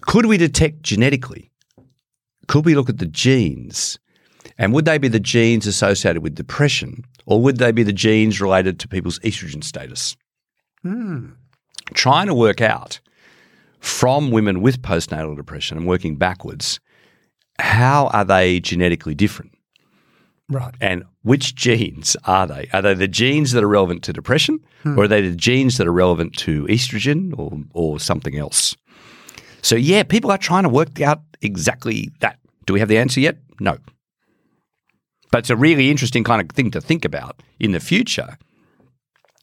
Could 0.02 0.28
we 0.28 0.38
detect 0.38 0.84
genetically? 0.84 1.52
Could 2.48 2.66
we 2.66 2.76
look 2.76 2.90
at 2.90 3.00
the 3.00 3.08
genes? 3.08 4.00
And 4.58 4.74
would 4.74 4.86
they 4.86 4.98
be 4.98 5.08
the 5.08 5.20
genes 5.20 5.68
associated 5.68 6.22
with 6.22 6.36
depression, 6.36 7.04
or 7.26 7.42
would 7.42 7.58
they 7.58 7.72
be 7.72 7.84
the 7.84 7.92
genes 7.92 8.40
related 8.40 8.80
to 8.80 8.88
people's 8.88 9.20
estrogen 9.20 9.64
status? 9.64 10.16
Hmm. 10.84 11.32
Trying 11.94 12.28
to 12.28 12.34
work 12.34 12.62
out 12.62 13.00
from 13.80 14.32
women 14.32 14.62
with 14.62 14.82
postnatal 14.82 15.36
depression 15.36 15.78
and 15.78 15.88
working 15.88 16.16
backwards, 16.16 16.80
how 17.60 18.08
are 18.08 18.26
they 18.26 18.60
genetically 18.60 19.16
different? 19.16 19.55
Right. 20.50 20.76
And 20.80 21.04
which 21.24 21.56
genes 21.56 22.16
are 22.26 22.46
they? 22.46 22.70
Are 22.72 22.82
they 22.82 22.94
the 22.94 23.08
genes 23.08 23.52
that 23.54 23.64
are 23.64 23.68
relevant 23.68 24.04
to 24.04 24.14
depression, 24.14 24.60
or 24.86 25.04
are 25.04 25.08
they 25.08 25.28
the 25.28 25.36
genes 25.36 25.78
that 25.78 25.88
are 25.88 25.94
relevant 25.94 26.38
to 26.38 26.66
estrogen 26.66 27.34
or, 27.38 27.58
or 27.74 28.00
something 28.00 28.38
else? 28.38 28.76
So, 29.64 29.76
yeah, 29.76 30.04
people 30.04 30.30
are 30.30 30.38
trying 30.38 30.64
to 30.64 30.70
work 30.70 31.02
out 31.02 31.22
exactly 31.42 32.12
that. 32.20 32.38
Do 32.68 32.74
we 32.74 32.80
have 32.80 32.90
the 32.90 33.00
answer 33.00 33.20
yet? 33.20 33.38
No. 33.60 33.78
But 35.32 35.40
it's 35.40 35.50
a 35.50 35.56
really 35.56 35.90
interesting 35.90 36.24
kind 36.24 36.42
of 36.42 36.56
thing 36.56 36.70
to 36.72 36.82
think 36.82 37.04
about 37.04 37.42
in 37.60 37.72
the 37.72 37.80
future. 37.80 38.38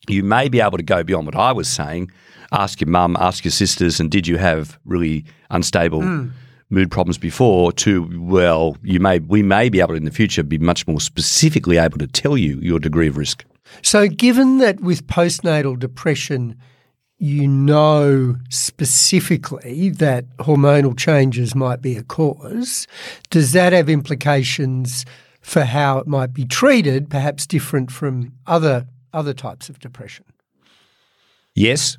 You 0.08 0.22
may 0.22 0.48
be 0.48 0.60
able 0.60 0.78
to 0.78 0.84
go 0.84 1.02
beyond 1.02 1.26
what 1.26 1.36
I 1.36 1.50
was 1.50 1.68
saying. 1.68 2.10
Ask 2.52 2.80
your 2.80 2.88
mum, 2.88 3.16
ask 3.18 3.44
your 3.44 3.50
sisters, 3.50 3.98
and 3.98 4.10
did 4.10 4.28
you 4.28 4.36
have 4.36 4.78
really 4.84 5.24
unstable 5.50 6.02
hmm. 6.02 6.28
Mood 6.72 6.90
problems 6.90 7.18
before? 7.18 7.72
To 7.72 8.08
well, 8.20 8.76
you 8.82 8.98
may 8.98 9.20
we 9.20 9.42
may 9.42 9.68
be 9.68 9.80
able 9.80 9.94
in 9.94 10.04
the 10.04 10.10
future 10.10 10.42
be 10.42 10.58
much 10.58 10.86
more 10.88 11.00
specifically 11.00 11.76
able 11.76 11.98
to 11.98 12.06
tell 12.06 12.36
you 12.36 12.58
your 12.60 12.80
degree 12.80 13.08
of 13.08 13.16
risk. 13.16 13.44
So, 13.82 14.08
given 14.08 14.58
that 14.58 14.80
with 14.80 15.06
postnatal 15.06 15.78
depression, 15.78 16.56
you 17.18 17.46
know 17.46 18.36
specifically 18.50 19.90
that 19.90 20.24
hormonal 20.38 20.98
changes 20.98 21.54
might 21.54 21.80
be 21.80 21.96
a 21.96 22.02
cause, 22.02 22.88
does 23.30 23.52
that 23.52 23.72
have 23.72 23.88
implications 23.88 25.04
for 25.40 25.62
how 25.62 25.98
it 25.98 26.06
might 26.06 26.32
be 26.32 26.44
treated, 26.44 27.08
perhaps 27.08 27.46
different 27.46 27.90
from 27.90 28.32
other 28.46 28.86
other 29.12 29.34
types 29.34 29.68
of 29.68 29.78
depression? 29.78 30.24
Yes. 31.54 31.98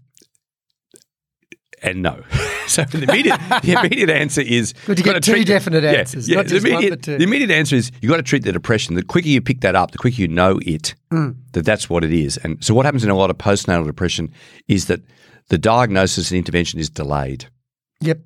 And 1.82 2.02
no. 2.02 2.24
so 2.68 2.84
the 2.86 3.04
immediate, 3.04 3.40
the 3.64 3.74
immediate 3.80 4.10
answer 4.10 4.42
is 4.42 4.74
Good 4.86 4.98
to 4.98 5.02
you've 5.02 5.06
got 5.06 5.14
get 5.14 5.24
two 5.24 5.32
treat- 5.34 5.48
definite 5.48 5.84
answers, 5.84 6.28
not 6.30 6.46
the, 6.46 6.50
just 6.50 6.64
one, 6.66 6.74
immediate, 6.74 7.02
two. 7.04 7.18
the 7.18 7.24
immediate 7.24 7.52
answer 7.52 7.76
is 7.76 7.92
you've 8.02 8.10
got 8.10 8.18
to 8.18 8.24
treat 8.24 8.44
the 8.44 8.52
depression. 8.52 8.96
The 8.96 9.04
quicker 9.04 9.28
you 9.28 9.42
pick 9.42 9.62
that 9.62 9.76
up, 9.76 9.92
the 9.92 9.98
quicker 9.98 10.22
you 10.22 10.28
know 10.28 10.60
it, 10.66 10.96
Mm. 11.12 11.36
that 11.52 11.64
that's 11.66 11.90
what 11.90 12.04
it 12.04 12.12
is. 12.12 12.38
And 12.38 12.64
so 12.64 12.74
what 12.74 12.86
happens 12.86 13.04
in 13.04 13.10
a 13.12 13.16
lot 13.16 13.30
of 13.30 13.38
postnatal 13.38 13.86
depression 13.86 14.32
is 14.68 14.88
that 14.88 15.02
the 15.50 15.58
diagnosis 15.60 16.32
and 16.32 16.38
intervention 16.40 16.80
is 16.80 16.90
delayed. 16.90 17.46
Yep. 18.02 18.20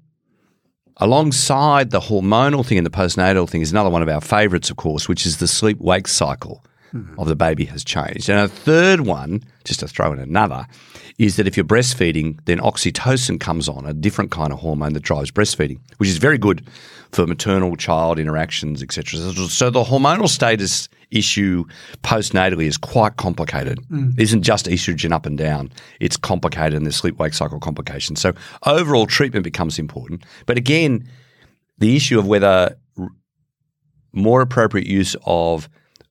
Alongside 0.99 1.91
the 1.91 1.99
hormonal 1.99 2.65
thing 2.65 2.77
and 2.79 2.85
the 2.85 2.89
postnatal 2.91 3.47
thing 3.47 3.61
is 3.61 3.71
another 3.71 3.89
one 3.89 4.01
of 4.01 4.09
our 4.09 4.21
favourites, 4.21 4.69
of 4.71 4.77
course, 4.77 5.07
which 5.07 5.25
is 5.25 5.37
the 5.37 5.47
sleep 5.47 5.77
wake 5.79 6.07
cycle 6.07 6.63
of 7.19 7.27
the 7.27 7.35
baby 7.35 7.65
has 7.65 7.83
changed. 7.83 8.27
And 8.29 8.39
a 8.39 8.47
third 8.47 9.01
one, 9.01 9.43
just 9.65 9.81
to 9.81 9.87
throw 9.87 10.11
in 10.13 10.17
another, 10.19 10.65
is 11.17 11.35
that 11.37 11.47
if 11.47 11.57
you're 11.57 11.65
breastfeeding, 11.65 12.39
then 12.45 12.59
oxytocin 12.59 13.39
comes 13.39 13.67
on, 13.67 13.85
a 13.85 13.93
different 13.93 14.29
kind 14.29 14.53
of 14.53 14.59
hormone 14.59 14.93
that 14.93 15.01
drives 15.01 15.31
breastfeeding, 15.31 15.79
which 15.97 16.09
is 16.09 16.17
very 16.17 16.37
good 16.37 16.67
for 17.11 17.25
maternal 17.25 17.75
child 17.75 18.19
interactions, 18.19 18.83
etc. 18.83 19.19
So 19.47 19.69
the 19.69 19.83
hormonal 19.83 20.29
status 20.29 20.89
issue 21.09 21.63
postnatally 22.03 22.65
is 22.65 22.77
quite 22.77 23.15
complicated. 23.15 23.79
It 24.17 24.23
isn't 24.23 24.43
just 24.43 24.67
estrogen 24.67 25.11
up 25.11 25.25
and 25.25 25.37
down. 25.37 25.71
It's 25.99 26.17
complicated 26.17 26.73
and 26.73 26.85
there's 26.85 26.97
sleep 26.97 27.17
wake 27.17 27.33
cycle 27.33 27.59
complications. 27.59 28.21
So 28.21 28.33
overall 28.65 29.07
treatment 29.07 29.43
becomes 29.43 29.79
important. 29.79 30.23
But 30.45 30.57
again, 30.57 31.09
the 31.77 31.95
issue 31.95 32.19
of 32.19 32.27
whether 32.27 32.77
more 34.11 34.41
appropriate 34.41 34.87
use 34.87 35.15
of 35.25 35.69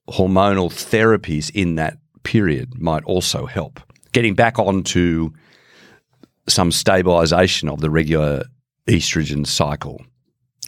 hormonal 0.08 0.70
therapies 0.70 1.50
in 1.54 1.74
that 1.76 1.98
period 2.22 2.80
might 2.80 3.04
also 3.04 3.46
help. 3.46 3.80
Getting 4.16 4.34
back 4.34 4.58
onto 4.58 5.28
some 6.48 6.72
stabilization 6.72 7.68
of 7.68 7.82
the 7.82 7.90
regular 7.90 8.44
estrogen 8.88 9.46
cycle. 9.46 10.00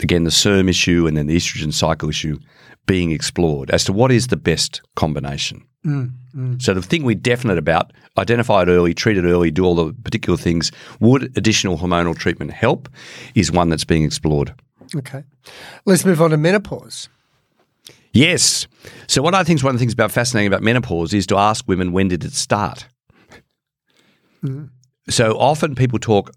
Again, 0.03 0.23
the 0.23 0.29
SERM 0.29 0.69
issue 0.69 1.07
and 1.07 1.17
then 1.17 1.25
the 1.25 1.35
estrogen 1.35 1.73
cycle 1.73 2.09
issue 2.09 2.37
being 2.85 3.09
explored 3.09 3.71
as 3.71 3.83
to 3.85 3.91
what 3.91 4.11
is 4.11 4.27
the 4.27 4.37
best 4.37 4.83
combination. 4.95 5.65
Mm, 5.83 6.11
mm. 6.35 6.61
So 6.61 6.75
the 6.75 6.83
thing 6.83 7.03
we're 7.03 7.15
definite 7.15 7.57
about, 7.57 7.91
identify 8.19 8.61
it 8.61 8.67
early, 8.67 8.93
treat 8.93 9.17
it 9.17 9.25
early, 9.25 9.49
do 9.49 9.65
all 9.65 9.73
the 9.73 9.93
particular 10.03 10.37
things. 10.37 10.71
Would 10.99 11.35
additional 11.35 11.75
hormonal 11.75 12.15
treatment 12.15 12.51
help? 12.51 12.87
Is 13.33 13.51
one 13.51 13.69
that's 13.69 13.83
being 13.83 14.03
explored. 14.03 14.53
Okay. 14.95 15.23
Let's 15.87 16.05
move 16.05 16.21
on 16.21 16.29
to 16.29 16.37
menopause. 16.37 17.09
Yes. 18.13 18.67
So 19.07 19.23
what 19.23 19.33
I 19.33 19.43
think 19.43 19.57
is 19.57 19.63
one 19.63 19.73
of 19.73 19.79
the 19.79 19.81
things 19.81 19.93
about 19.93 20.11
fascinating 20.11 20.45
about 20.45 20.61
menopause 20.61 21.15
is 21.15 21.25
to 21.25 21.37
ask 21.37 21.67
women 21.67 21.93
when 21.93 22.09
did 22.09 22.23
it 22.23 22.33
start. 22.33 22.85
Mm. 24.43 24.69
So 25.09 25.37
often 25.37 25.75
people 25.75 25.99
talk 25.99 26.31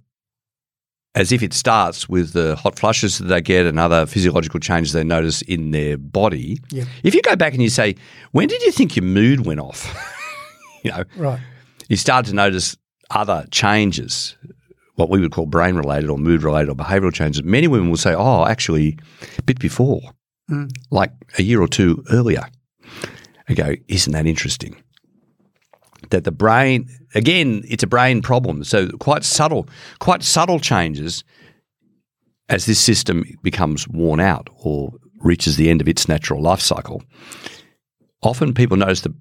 as 1.15 1.31
if 1.31 1.43
it 1.43 1.53
starts 1.53 2.09
with 2.09 2.33
the 2.33 2.57
hot 2.57 2.79
flushes 2.79 3.19
that 3.19 3.27
they 3.27 3.41
get 3.43 3.67
and 3.67 3.79
other 3.79 4.07
physiological 4.07 4.59
changes 4.59 4.93
they 4.93 5.05
notice 5.05 5.43
in 5.43 5.71
their 5.71 5.99
body. 5.99 6.59
Yep. 6.71 6.87
If 7.03 7.15
you 7.15 7.21
go 7.23 7.37
back 7.37 7.53
and 7.53 7.63
you 7.63 7.69
say, 7.69 7.97
when 8.31 8.49
did 8.49 8.63
you 8.63 8.73
think 8.73 8.97
your 8.97 9.05
mood 9.05 9.45
went 9.45 9.61
off? 9.61 9.95
you 10.83 10.91
know, 10.91 11.05
Right. 11.17 11.39
you 11.89 11.97
start 11.97 12.25
to 12.27 12.35
notice 12.35 12.77
other 13.11 13.45
changes, 13.51 14.37
what 14.95 15.11
we 15.11 15.21
would 15.21 15.33
call 15.33 15.45
brain 15.45 15.75
related 15.77 16.09
or 16.09 16.17
mood 16.17 16.43
related 16.43 16.71
or 16.71 16.75
behavioral 16.75 17.13
changes. 17.13 17.43
Many 17.43 17.69
women 17.69 17.91
will 17.91 17.99
say, 17.99 18.15
oh, 18.15 18.47
actually, 18.47 18.99
a 19.39 19.43
bit 19.43 19.59
before, 19.59 20.01
mm. 20.51 20.71
like 20.91 21.13
a 21.37 21.43
year 21.43 21.61
or 21.61 21.69
two 21.69 22.03
earlier. 22.11 22.45
I 23.51 23.55
go, 23.55 23.75
isn't 23.89 24.13
that 24.15 24.27
interesting? 24.27 24.77
That 26.11 26.25
the 26.25 26.33
brain, 26.33 26.89
again, 27.15 27.63
it's 27.69 27.83
a 27.83 27.87
brain 27.87 28.23
problem. 28.23 28.65
So 28.65 28.89
quite 28.99 29.25
subtle, 29.25 29.69
quite 29.99 30.23
subtle 30.23 30.61
changes 30.61 31.25
as 32.49 32.67
this 32.67 32.81
system 32.81 33.25
becomes 33.43 33.89
worn 33.89 34.21
out 34.21 34.51
or 34.59 34.93
reaches 35.21 35.57
the 35.57 35.71
end 35.71 35.81
of 35.81 35.89
its 35.89 36.09
natural 36.09 36.43
life 36.43 36.61
cycle. 36.61 37.03
Often 38.23 38.55
people 38.55 38.77
notice 38.77 39.03
the 39.03 39.15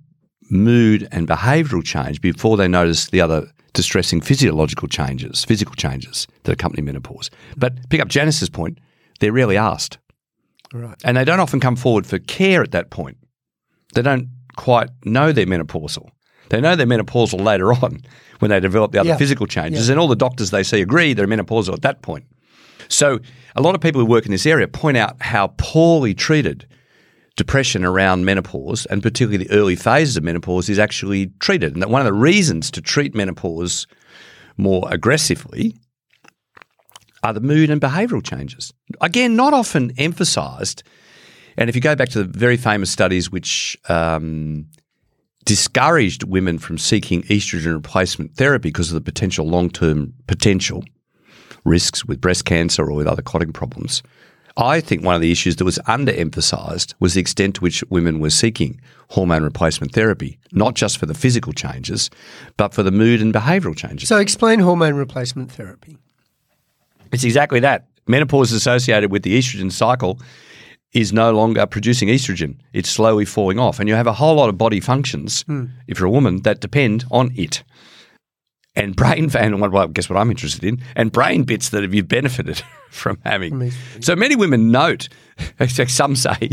mood 0.50 1.08
and 1.12 1.28
behavioural 1.28 1.84
change 1.84 2.20
before 2.22 2.58
they 2.58 2.68
notice 2.68 3.08
the 3.10 3.22
other 3.22 3.48
distressing 3.74 4.20
physiological 4.20 4.88
changes, 4.88 5.46
physical 5.46 5.76
changes 5.76 6.28
that 6.44 6.52
accompany 6.52 6.82
menopause. 6.82 7.30
But 7.56 7.90
pick 7.90 8.02
up 8.02 8.10
Janice's 8.10 8.50
point, 8.50 8.80
they're 9.20 9.32
rarely 9.32 9.58
asked. 9.58 9.98
Right. 10.74 11.00
And 11.04 11.18
they 11.18 11.24
don't 11.24 11.40
often 11.40 11.60
come 11.60 11.76
forward 11.76 12.06
for 12.06 12.20
care 12.20 12.62
at 12.62 12.72
that 12.72 12.90
point. 12.90 13.18
They 13.94 14.02
don't 14.02 14.30
quite 14.56 14.90
know 15.06 15.32
they're 15.32 15.46
menopausal. 15.46 16.10
They 16.52 16.60
know 16.62 16.76
they're 16.76 16.86
menopausal 16.86 17.40
later 17.42 17.72
on 17.84 18.02
when 18.40 18.50
they 18.52 18.60
develop 18.60 18.92
the 18.92 19.00
other 19.00 19.10
Yeah. 19.10 19.18
physical 19.18 19.48
changes. 19.48 19.88
And 19.90 20.00
all 20.00 20.08
the 20.10 20.16
doctors 20.16 20.52
they 20.52 20.64
see 20.64 20.82
agree 20.82 21.14
they're 21.14 21.28
menopausal 21.28 21.74
at 21.74 21.82
that 21.82 22.02
point. 22.02 22.26
So 22.90 23.20
a 23.56 23.62
lot 23.62 23.74
of 23.74 23.80
people 23.82 24.02
who 24.02 24.06
work 24.06 24.26
in 24.26 24.32
this 24.32 24.46
area 24.46 24.68
point 24.68 24.98
out 24.98 25.16
how 25.22 25.54
poorly 25.58 26.14
treated 26.14 26.68
depression 27.38 27.86
around 27.86 28.26
menopause 28.26 28.86
and 28.88 29.02
particularly 29.02 29.46
the 29.46 29.52
early 29.52 29.76
phases 29.78 30.18
of 30.18 30.24
menopause 30.24 30.68
is 30.70 30.78
actually 30.78 31.32
treated. 31.40 31.72
And 31.74 31.82
that 31.82 31.90
one 31.90 32.02
of 32.02 32.06
the 32.06 32.14
reasons 32.14 32.70
to 32.72 32.82
treat 32.82 33.16
menopause 33.16 33.88
more 34.58 34.88
aggressively 34.92 35.76
are 37.24 37.34
the 37.34 37.40
mood 37.40 37.70
and 37.70 37.80
behavioural 37.80 38.24
changes. 38.24 38.74
Again, 39.00 39.36
not 39.38 39.54
often 39.54 39.94
emphasised. 39.98 40.84
And 41.56 41.70
if 41.70 41.76
you 41.76 41.82
go 41.82 41.96
back 41.96 42.10
to 42.10 42.24
the 42.24 42.38
very 42.40 42.58
famous 42.58 42.90
studies 42.92 43.32
which 43.32 43.78
um, 43.88 44.66
discouraged 45.46 46.24
women 46.24 46.58
from 46.58 46.78
seeking 46.78 47.24
estrogen 47.24 47.74
replacement 47.74 48.36
therapy 48.36 48.70
because 48.70 48.90
of 48.90 48.96
the 48.96 49.02
potential 49.02 49.48
long 49.48 49.70
term 49.70 50.14
potential 50.28 50.84
risks 51.66 52.06
with 52.06 52.22
breast 52.22 52.46
cancer 52.46 52.84
or 52.84 52.94
with 52.94 53.08
other 53.08 53.22
clotting 53.22 53.54
problems. 53.54 54.04
I 54.58 54.82
think 54.82 55.04
one 55.04 55.16
of 55.16 55.22
the 55.22 55.32
issues 55.32 55.56
that 55.58 55.66
was 55.66 55.80
underemphasised 55.80 56.94
was 57.00 57.14
the 57.14 57.22
extent 57.22 57.56
to 57.56 57.62
which 57.62 57.84
women 57.90 58.20
were 58.20 58.30
seeking 58.30 58.82
hormone 59.10 59.44
replacement 59.44 59.94
therapy, 59.94 60.40
not 60.52 60.76
just 60.76 60.98
for 60.98 61.06
the 61.06 61.14
physical 61.14 61.54
changes, 61.54 62.10
but 62.58 62.74
for 62.74 62.84
the 62.84 62.92
mood 62.92 63.22
and 63.22 63.34
behavioural 63.34 63.76
changes. 63.76 64.10
So 64.10 64.18
explain 64.18 64.60
hormone 64.60 64.96
replacement 64.96 65.52
therapy. 65.52 65.98
It's 67.14 67.24
exactly 67.24 67.60
that. 67.62 67.88
Menopause 68.08 68.52
is 68.52 68.58
associated 68.58 69.12
with 69.12 69.24
the 69.24 69.38
estrogen 69.38 69.72
cycle 69.72 70.20
is 70.94 71.14
no 71.14 71.32
longer 71.32 71.66
producing 71.66 72.10
estrogen. 72.10 72.58
It's 72.74 72.90
slowly 72.90 73.26
falling 73.26 73.60
off. 73.60 73.80
And 73.80 73.88
you 73.88 73.96
have 73.96 74.08
a 74.08 74.14
whole 74.14 74.36
lot 74.36 74.50
of 74.50 74.58
body 74.58 74.80
functions, 74.80 75.44
hmm. 75.44 75.66
if 75.88 76.00
you're 76.00 76.08
a 76.08 76.12
woman, 76.12 76.42
that 76.42 76.60
depend 76.60 77.06
on 77.12 77.32
it. 77.36 77.64
And 78.76 78.96
brain, 78.96 79.30
and 79.36 79.60
well, 79.60 79.88
guess 79.88 80.10
what 80.10 80.18
I'm 80.18 80.32
interested 80.32 80.64
in? 80.64 80.82
And 80.96 81.12
brain 81.12 81.44
bits 81.44 81.70
that 81.70 81.84
have 81.84 81.94
you 81.94 82.04
benefited 82.04 82.62
from 82.90 83.20
having. 83.26 83.72
So 84.02 84.16
many 84.16 84.36
women 84.36 84.72
note, 84.72 85.08
some 85.88 86.16
say, 86.16 86.50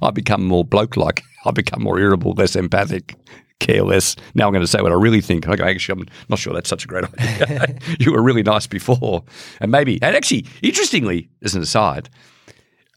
I 0.00 0.10
become 0.10 0.44
more 0.44 0.64
bloke 0.64 0.96
like, 0.96 1.22
I 1.44 1.50
become 1.50 1.82
more 1.82 1.98
irritable, 1.98 2.32
less 2.32 2.56
empathic, 2.56 3.14
care 3.60 3.82
less. 3.82 4.16
Now 4.34 4.46
I'm 4.46 4.52
going 4.52 4.64
to 4.64 4.68
say 4.68 4.80
what 4.80 4.92
I 4.92 4.96
really 4.96 5.20
think. 5.20 5.48
I 5.48 5.56
go, 5.56 5.64
actually, 5.64 6.00
I'm 6.00 6.08
not 6.28 6.38
sure 6.38 6.54
that's 6.54 6.68
such 6.68 6.84
a 6.84 6.88
great 6.88 7.04
idea. 7.18 7.78
you 7.98 8.12
were 8.12 8.22
really 8.22 8.42
nice 8.42 8.66
before. 8.66 9.22
And 9.60 9.70
maybe, 9.70 10.00
and 10.02 10.16
actually, 10.16 10.46
interestingly, 10.62 11.28
as 11.42 11.54
an 11.54 11.62
aside, 11.62 12.08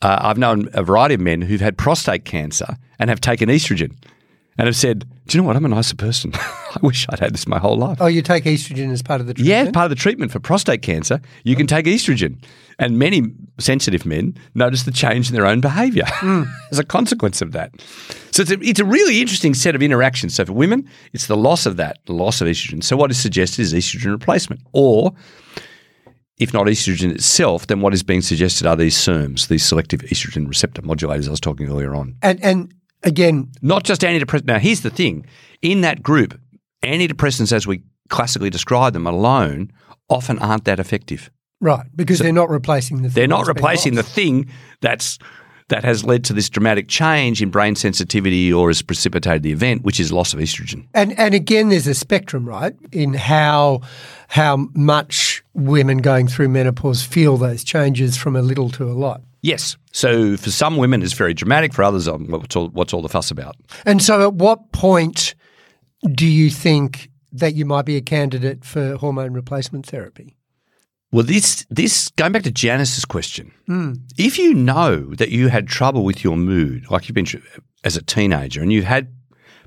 uh, 0.02 0.20
I've 0.22 0.38
known 0.38 0.70
a 0.74 0.84
variety 0.84 1.16
of 1.16 1.22
men 1.22 1.42
who've 1.42 1.62
had 1.62 1.78
prostate 1.78 2.26
cancer 2.26 2.78
and 3.00 3.10
have 3.10 3.22
taken 3.22 3.50
estrogen 3.50 3.96
and 4.58 4.68
have 4.68 4.76
said, 4.76 5.06
Do 5.28 5.38
you 5.38 5.42
know 5.42 5.48
what? 5.48 5.56
I'm 5.56 5.66
a 5.66 5.70
nicer 5.70 5.96
person. 5.96 6.32
I 6.36 6.80
wish 6.82 7.06
I'd 7.10 7.20
had 7.20 7.34
this 7.34 7.48
my 7.48 7.60
whole 7.60 7.78
life. 7.78 7.98
Oh, 8.02 8.08
you 8.08 8.22
take 8.22 8.46
estrogen 8.46 8.92
as 8.92 9.02
part 9.02 9.22
of 9.22 9.28
the 9.28 9.34
treatment? 9.34 9.66
Yeah, 9.66 9.72
part 9.72 9.86
of 9.86 9.90
the 9.90 10.02
treatment 10.02 10.32
for 10.32 10.40
prostate 10.40 10.82
cancer, 10.82 11.22
you 11.44 11.56
can 11.56 11.68
take 11.68 11.86
estrogen. 11.86 12.44
And 12.78 13.00
many 13.00 13.24
sensitive 13.58 14.06
men 14.06 14.38
notice 14.54 14.84
the 14.84 14.92
change 14.92 15.30
in 15.30 15.36
their 15.36 15.46
own 15.46 15.62
behavior 15.62 16.04
as 16.72 16.80
a 16.80 16.84
consequence 16.84 17.42
of 17.42 17.54
that. 17.54 17.72
So 18.32 18.42
it's 18.42 18.52
a, 18.52 18.60
it's 18.62 18.80
a 18.82 18.86
really 18.86 19.22
interesting 19.22 19.54
set 19.54 19.76
of 19.76 19.82
interactions. 19.82 20.36
So 20.36 20.46
for 20.46 20.54
women, 20.54 20.90
it's 21.14 21.28
the 21.28 21.38
loss 21.38 21.66
of 21.66 21.78
that, 21.78 22.00
the 22.06 22.14
loss 22.14 22.42
of 22.42 22.48
estrogen. 22.48 22.84
So 22.84 22.98
what 22.98 23.12
is 23.12 23.18
suggested 23.18 23.62
is 23.62 23.74
estrogen 23.74 24.12
replacement. 24.12 24.62
Or 24.74 25.14
if 26.38 26.54
not 26.54 26.68
estrogen 26.68 27.12
itself, 27.12 27.68
then 27.68 27.82
what 27.82 27.94
is 27.94 28.04
being 28.04 28.22
suggested 28.22 28.68
are 28.68 28.76
these 28.76 28.96
SERMs, 28.98 29.48
these 29.48 29.64
selective 29.64 30.02
estrogen 30.02 30.48
receptor 30.48 30.82
modulators 30.82 31.28
I 31.28 31.32
was 31.32 31.40
talking 31.40 31.70
earlier 31.70 31.96
on. 31.96 32.16
And 32.22 32.44
and 32.44 32.74
again, 33.04 33.52
Not 33.62 33.84
just 33.84 34.02
antidepressants. 34.02 34.46
Now, 34.46 34.60
here's 34.60 34.82
the 34.82 34.90
thing 34.90 35.26
in 35.62 35.82
that 35.82 36.04
group, 36.04 36.40
antidepressants, 36.84 37.54
as 37.54 37.66
we 37.66 37.84
classically 38.10 38.50
describe 38.50 38.94
them 38.94 39.08
alone, 39.08 39.72
often 40.10 40.38
aren't 40.40 40.66
that 40.66 40.80
effective. 40.80 41.32
right, 41.62 41.86
because 41.96 42.20
they're 42.20 42.34
not 42.34 42.50
replacing 42.50 43.02
the. 43.02 43.10
They're 43.10 43.28
not 43.28 43.48
replacing 43.48 43.96
the 43.96 44.04
thing 44.04 44.50
that's 44.82 45.18
that 45.70 45.84
has 45.84 46.04
led 46.04 46.24
to 46.26 46.34
this 46.34 46.50
dramatic 46.50 46.88
change 46.88 47.42
in 47.42 47.50
brain 47.50 47.76
sensitivity 47.76 48.54
or 48.54 48.70
has 48.70 48.82
precipitated 48.82 49.44
the 49.44 49.52
event, 49.52 49.84
which 49.84 50.00
is 50.00 50.12
loss 50.12 50.34
of 50.34 50.40
estrogen. 50.40 50.88
And 50.94 51.18
and 51.18 51.34
again, 51.34 51.70
there's 51.70 51.88
a 51.88 51.94
spectrum, 51.94 52.48
right, 52.48 52.76
in 52.92 53.14
how 53.14 53.82
how 54.28 54.68
much 54.74 55.44
women 55.54 56.00
going 56.00 56.28
through 56.28 56.50
menopause 56.50 57.04
feel 57.04 57.38
those 57.38 57.64
changes 57.64 58.18
from 58.18 58.36
a 58.36 58.42
little 58.42 58.70
to 58.72 58.86
a 58.86 58.94
lot. 58.94 59.22
Yes. 59.42 59.78
So 59.92 60.38
for 60.38 60.50
some 60.50 60.78
women, 60.78 61.04
it's 61.04 61.14
very 61.14 61.34
dramatic. 61.34 61.74
For 61.74 61.84
others, 61.84 62.08
um, 62.08 62.28
what's 62.30 62.56
all, 62.56 62.70
what's 62.70 62.94
all 62.94 63.02
the 63.02 63.10
fuss 63.10 63.30
about? 63.30 63.56
And 63.86 64.02
so, 64.02 64.28
at 64.28 64.34
what 64.34 64.72
point 64.72 65.36
do 66.14 66.26
you 66.26 66.50
think 66.50 67.10
that 67.32 67.54
you 67.54 67.66
might 67.66 67.86
be 67.86 67.96
a 67.96 68.02
candidate 68.02 68.66
for 68.66 68.96
hormone 68.96 69.34
replacement 69.34 69.86
therapy? 69.86 70.36
Well, 71.16 71.24
this 71.24 71.66
this 71.70 72.10
going 72.18 72.34
back 72.34 72.44
to 72.44 72.52
Janice's 72.52 73.06
question, 73.06 73.54
if 74.18 74.38
you 74.38 74.54
know 74.54 75.16
that 75.16 75.30
you 75.30 75.48
had 75.48 75.66
trouble 75.66 76.04
with 76.04 76.26
your 76.26 76.36
mood, 76.36 76.92
like 76.92 77.08
you've 77.08 77.16
been 77.16 77.42
as 77.86 77.96
a 77.96 78.02
teenager, 78.02 78.62
and 78.62 78.74
you've 78.74 78.84
had 78.84 79.08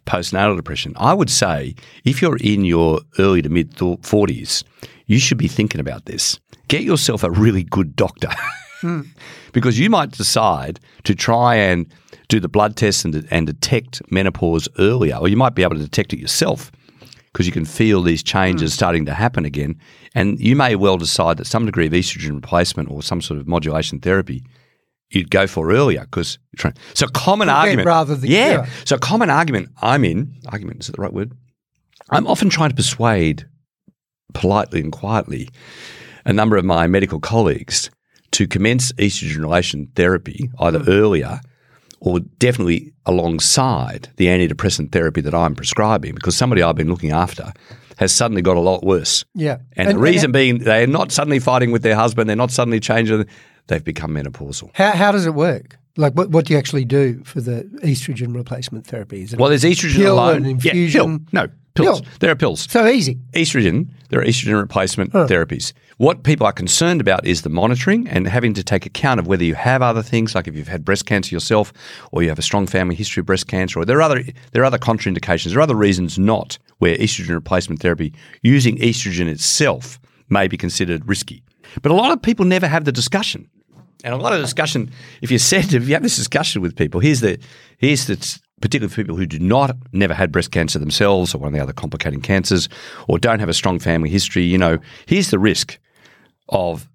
postnatal 0.04 0.56
depression, 0.56 0.92
I 0.98 1.14
would 1.14 1.30
say 1.30 1.74
if 2.04 2.20
you're 2.20 2.36
in 2.36 2.66
your 2.66 3.00
early 3.18 3.40
to 3.40 3.48
mid 3.48 3.78
forties, 4.02 4.62
you 5.06 5.18
should 5.18 5.38
be 5.38 5.48
thinking 5.48 5.80
about 5.80 6.04
this. 6.04 6.38
Get 6.68 6.82
yourself 6.82 7.22
a 7.22 7.30
really 7.30 7.62
good 7.62 7.96
doctor, 7.96 8.28
because 9.52 9.78
you 9.78 9.88
might 9.88 10.10
decide 10.10 10.80
to 11.04 11.14
try 11.14 11.54
and 11.54 11.90
do 12.28 12.40
the 12.40 12.48
blood 12.50 12.76
test 12.76 13.06
and, 13.06 13.26
and 13.30 13.46
detect 13.46 14.02
menopause 14.12 14.68
earlier, 14.78 15.16
or 15.16 15.28
you 15.28 15.36
might 15.38 15.54
be 15.54 15.62
able 15.62 15.76
to 15.76 15.82
detect 15.82 16.12
it 16.12 16.18
yourself 16.18 16.70
because 17.38 17.46
you 17.46 17.52
can 17.52 17.64
feel 17.64 18.02
these 18.02 18.20
changes 18.20 18.74
starting 18.74 19.06
to 19.06 19.14
happen 19.14 19.44
again. 19.44 19.78
And 20.12 20.40
you 20.40 20.56
may 20.56 20.74
well 20.74 20.96
decide 20.96 21.36
that 21.36 21.44
some 21.46 21.66
degree 21.66 21.86
of 21.86 21.92
estrogen 21.92 22.34
replacement 22.34 22.90
or 22.90 23.00
some 23.00 23.20
sort 23.22 23.38
of 23.38 23.46
modulation 23.46 24.00
therapy 24.00 24.42
you'd 25.10 25.30
go 25.30 25.46
for 25.46 25.70
earlier 25.70 26.00
because 26.00 26.36
so 26.94 27.06
a 27.06 27.10
common 27.12 27.48
argument 27.48 27.86
rather 27.86 28.16
than 28.16 28.28
yeah 28.28 28.54
cure. 28.64 28.66
so 28.84 28.98
common 28.98 29.30
argument 29.30 29.68
I'm 29.80 30.04
in 30.04 30.34
argument 30.48 30.80
is 30.80 30.86
that 30.88 30.96
the 30.96 31.02
right 31.02 31.12
word 31.12 31.30
I'm 32.10 32.26
often 32.26 32.50
trying 32.50 32.70
to 32.70 32.74
persuade 32.74 33.46
politely 34.34 34.80
and 34.80 34.90
quietly 34.90 35.48
a 36.24 36.32
number 36.32 36.56
of 36.56 36.64
my 36.64 36.88
medical 36.88 37.20
colleagues 37.20 37.88
to 38.32 38.48
commence 38.48 38.90
estrogen 38.94 39.38
relation 39.42 39.86
therapy 39.94 40.50
either 40.58 40.80
Hmm. 40.80 40.90
earlier 40.90 41.40
or 42.00 42.20
definitely 42.38 42.92
alongside 43.06 44.08
the 44.16 44.26
antidepressant 44.26 44.92
therapy 44.92 45.20
that 45.20 45.34
I'm 45.34 45.54
prescribing 45.54 46.14
because 46.14 46.36
somebody 46.36 46.62
I've 46.62 46.76
been 46.76 46.88
looking 46.88 47.10
after 47.12 47.52
has 47.96 48.12
suddenly 48.12 48.42
got 48.42 48.56
a 48.56 48.60
lot 48.60 48.84
worse. 48.84 49.24
Yeah, 49.34 49.58
And, 49.76 49.88
the 49.90 49.98
reason 49.98 50.30
being 50.32 50.58
they're 50.58 50.86
not 50.86 51.10
suddenly 51.12 51.38
fighting 51.40 51.72
with 51.72 51.82
their 51.82 51.96
husband, 51.96 52.28
they're 52.28 52.36
not 52.36 52.50
suddenly 52.50 52.80
changing, 52.80 53.26
they've 53.66 53.82
become 53.84 54.12
menopausal. 54.14 54.70
how 54.74 54.92
how 54.92 55.12
does 55.12 55.26
it 55.26 55.34
work? 55.34 55.76
Like, 55.96 56.12
what 56.14 56.30
what 56.30 56.44
do 56.46 56.52
you 56.52 56.58
actually 56.58 56.84
do 56.84 57.22
for 57.24 57.40
the 57.40 57.64
estrogen 57.82 58.34
replacement 58.34 58.86
therapy? 58.86 59.22
Is 59.22 59.32
it 59.32 59.40
Well, 59.40 59.48
there's 59.48 59.64
estrogen 59.64 60.06
alone. 60.08 60.46
and 60.46 60.64
Yeah, 60.64 60.70
infusion? 60.70 61.18
pill. 61.20 61.26
No, 61.32 61.48
pills. 61.84 62.00
Pill. 62.00 62.10
There 62.20 62.30
are 62.30 62.36
pills. 62.36 62.66
so 62.70 62.86
easy? 62.86 63.18
estrogen, 63.32 63.88
there 64.10 64.20
are 64.20 64.24
estrogen 64.24 64.60
replacement 64.60 65.12
therapies. 65.12 65.72
What 65.98 66.22
people 66.22 66.46
are 66.46 66.52
concerned 66.52 67.00
about 67.00 67.26
is 67.26 67.42
the 67.42 67.48
monitoring 67.48 68.06
and 68.08 68.28
having 68.28 68.54
to 68.54 68.62
take 68.62 68.86
account 68.86 69.18
of 69.18 69.26
whether 69.26 69.44
you 69.44 69.54
have 69.54 69.82
other 69.82 70.02
things, 70.02 70.34
like 70.34 70.46
if 70.46 70.54
you've 70.54 70.68
had 70.68 70.84
breast 70.84 71.06
cancer 71.06 71.34
yourself, 71.34 71.72
or 72.12 72.22
you 72.22 72.28
have 72.28 72.38
a 72.38 72.42
strong 72.42 72.66
family 72.66 72.94
history 72.94 73.20
of 73.20 73.26
breast 73.26 73.48
cancer, 73.48 73.80
or 73.80 73.84
there 73.84 73.98
are 73.98 74.02
other 74.02 74.22
there 74.52 74.62
are 74.62 74.66
other 74.66 74.78
contraindications. 74.78 75.50
There 75.50 75.58
are 75.58 75.62
other 75.62 75.74
reasons 75.74 76.18
not 76.18 76.58
where 76.78 76.96
estrogen 76.96 77.34
replacement 77.34 77.80
therapy 77.82 78.14
using 78.42 78.78
estrogen 78.78 79.26
itself 79.26 79.98
may 80.28 80.46
be 80.46 80.56
considered 80.56 81.08
risky. 81.08 81.42
But 81.82 81.92
a 81.92 81.94
lot 81.94 82.12
of 82.12 82.22
people 82.22 82.44
never 82.44 82.66
have 82.66 82.84
the 82.84 82.92
discussion. 82.92 83.48
And 84.04 84.14
a 84.14 84.16
lot 84.16 84.32
of 84.32 84.40
discussion, 84.40 84.90
if 85.22 85.30
you 85.30 85.38
said, 85.38 85.72
if 85.74 85.88
you 85.88 85.94
have 85.94 86.02
this 86.02 86.16
discussion 86.16 86.62
with 86.62 86.76
people, 86.76 87.00
here's 87.00 87.20
the, 87.20 87.38
here's 87.78 88.06
the, 88.06 88.40
particularly 88.60 88.90
for 88.92 89.02
people 89.02 89.16
who 89.16 89.26
do 89.26 89.38
not, 89.38 89.76
never 89.92 90.14
had 90.14 90.32
breast 90.32 90.50
cancer 90.50 90.78
themselves 90.78 91.34
or 91.34 91.38
one 91.38 91.48
of 91.48 91.54
the 91.54 91.60
other 91.60 91.72
complicating 91.72 92.20
cancers 92.20 92.68
or 93.06 93.18
don't 93.18 93.40
have 93.40 93.48
a 93.48 93.54
strong 93.54 93.78
family 93.78 94.10
history, 94.10 94.44
you 94.44 94.58
know, 94.58 94.78
here's 95.06 95.30
the 95.30 95.38
risk 95.38 95.78
of, 96.48 96.88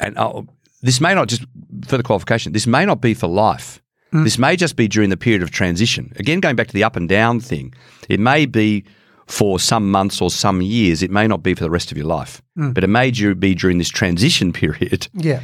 and 0.00 0.16
uh, 0.18 0.42
this 0.82 1.00
may 1.00 1.14
not 1.14 1.28
just, 1.28 1.42
for 1.86 1.96
the 1.96 2.02
qualification, 2.02 2.52
this 2.52 2.66
may 2.66 2.84
not 2.84 3.00
be 3.00 3.14
for 3.14 3.26
life. 3.26 3.82
This 4.10 4.38
may 4.38 4.56
just 4.56 4.76
be 4.76 4.88
during 4.88 5.10
the 5.10 5.18
period 5.18 5.42
of 5.42 5.50
transition. 5.50 6.14
Again, 6.16 6.40
going 6.40 6.56
back 6.56 6.68
to 6.68 6.72
the 6.72 6.82
up 6.82 6.96
and 6.96 7.06
down 7.06 7.40
thing, 7.40 7.74
it 8.08 8.18
may 8.18 8.46
be 8.46 8.84
for 9.26 9.60
some 9.60 9.90
months 9.90 10.22
or 10.22 10.30
some 10.30 10.62
years. 10.62 11.02
It 11.02 11.10
may 11.10 11.26
not 11.26 11.42
be 11.42 11.52
for 11.52 11.62
the 11.62 11.68
rest 11.70 11.92
of 11.92 11.98
your 11.98 12.06
life, 12.06 12.40
but 12.56 12.82
it 12.82 12.88
may 12.88 13.10
be 13.34 13.54
during 13.54 13.76
this 13.76 13.90
transition 13.90 14.50
period 14.54 15.08
Yeah. 15.12 15.42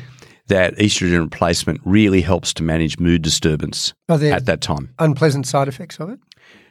That 0.48 0.76
estrogen 0.76 1.20
replacement 1.22 1.80
really 1.84 2.20
helps 2.20 2.52
to 2.54 2.62
manage 2.62 2.98
mood 2.98 3.22
disturbance 3.22 3.94
at 4.08 4.46
that 4.46 4.60
time. 4.60 4.90
unpleasant 4.98 5.46
side 5.46 5.68
effects 5.68 5.98
of 5.98 6.10
it? 6.10 6.18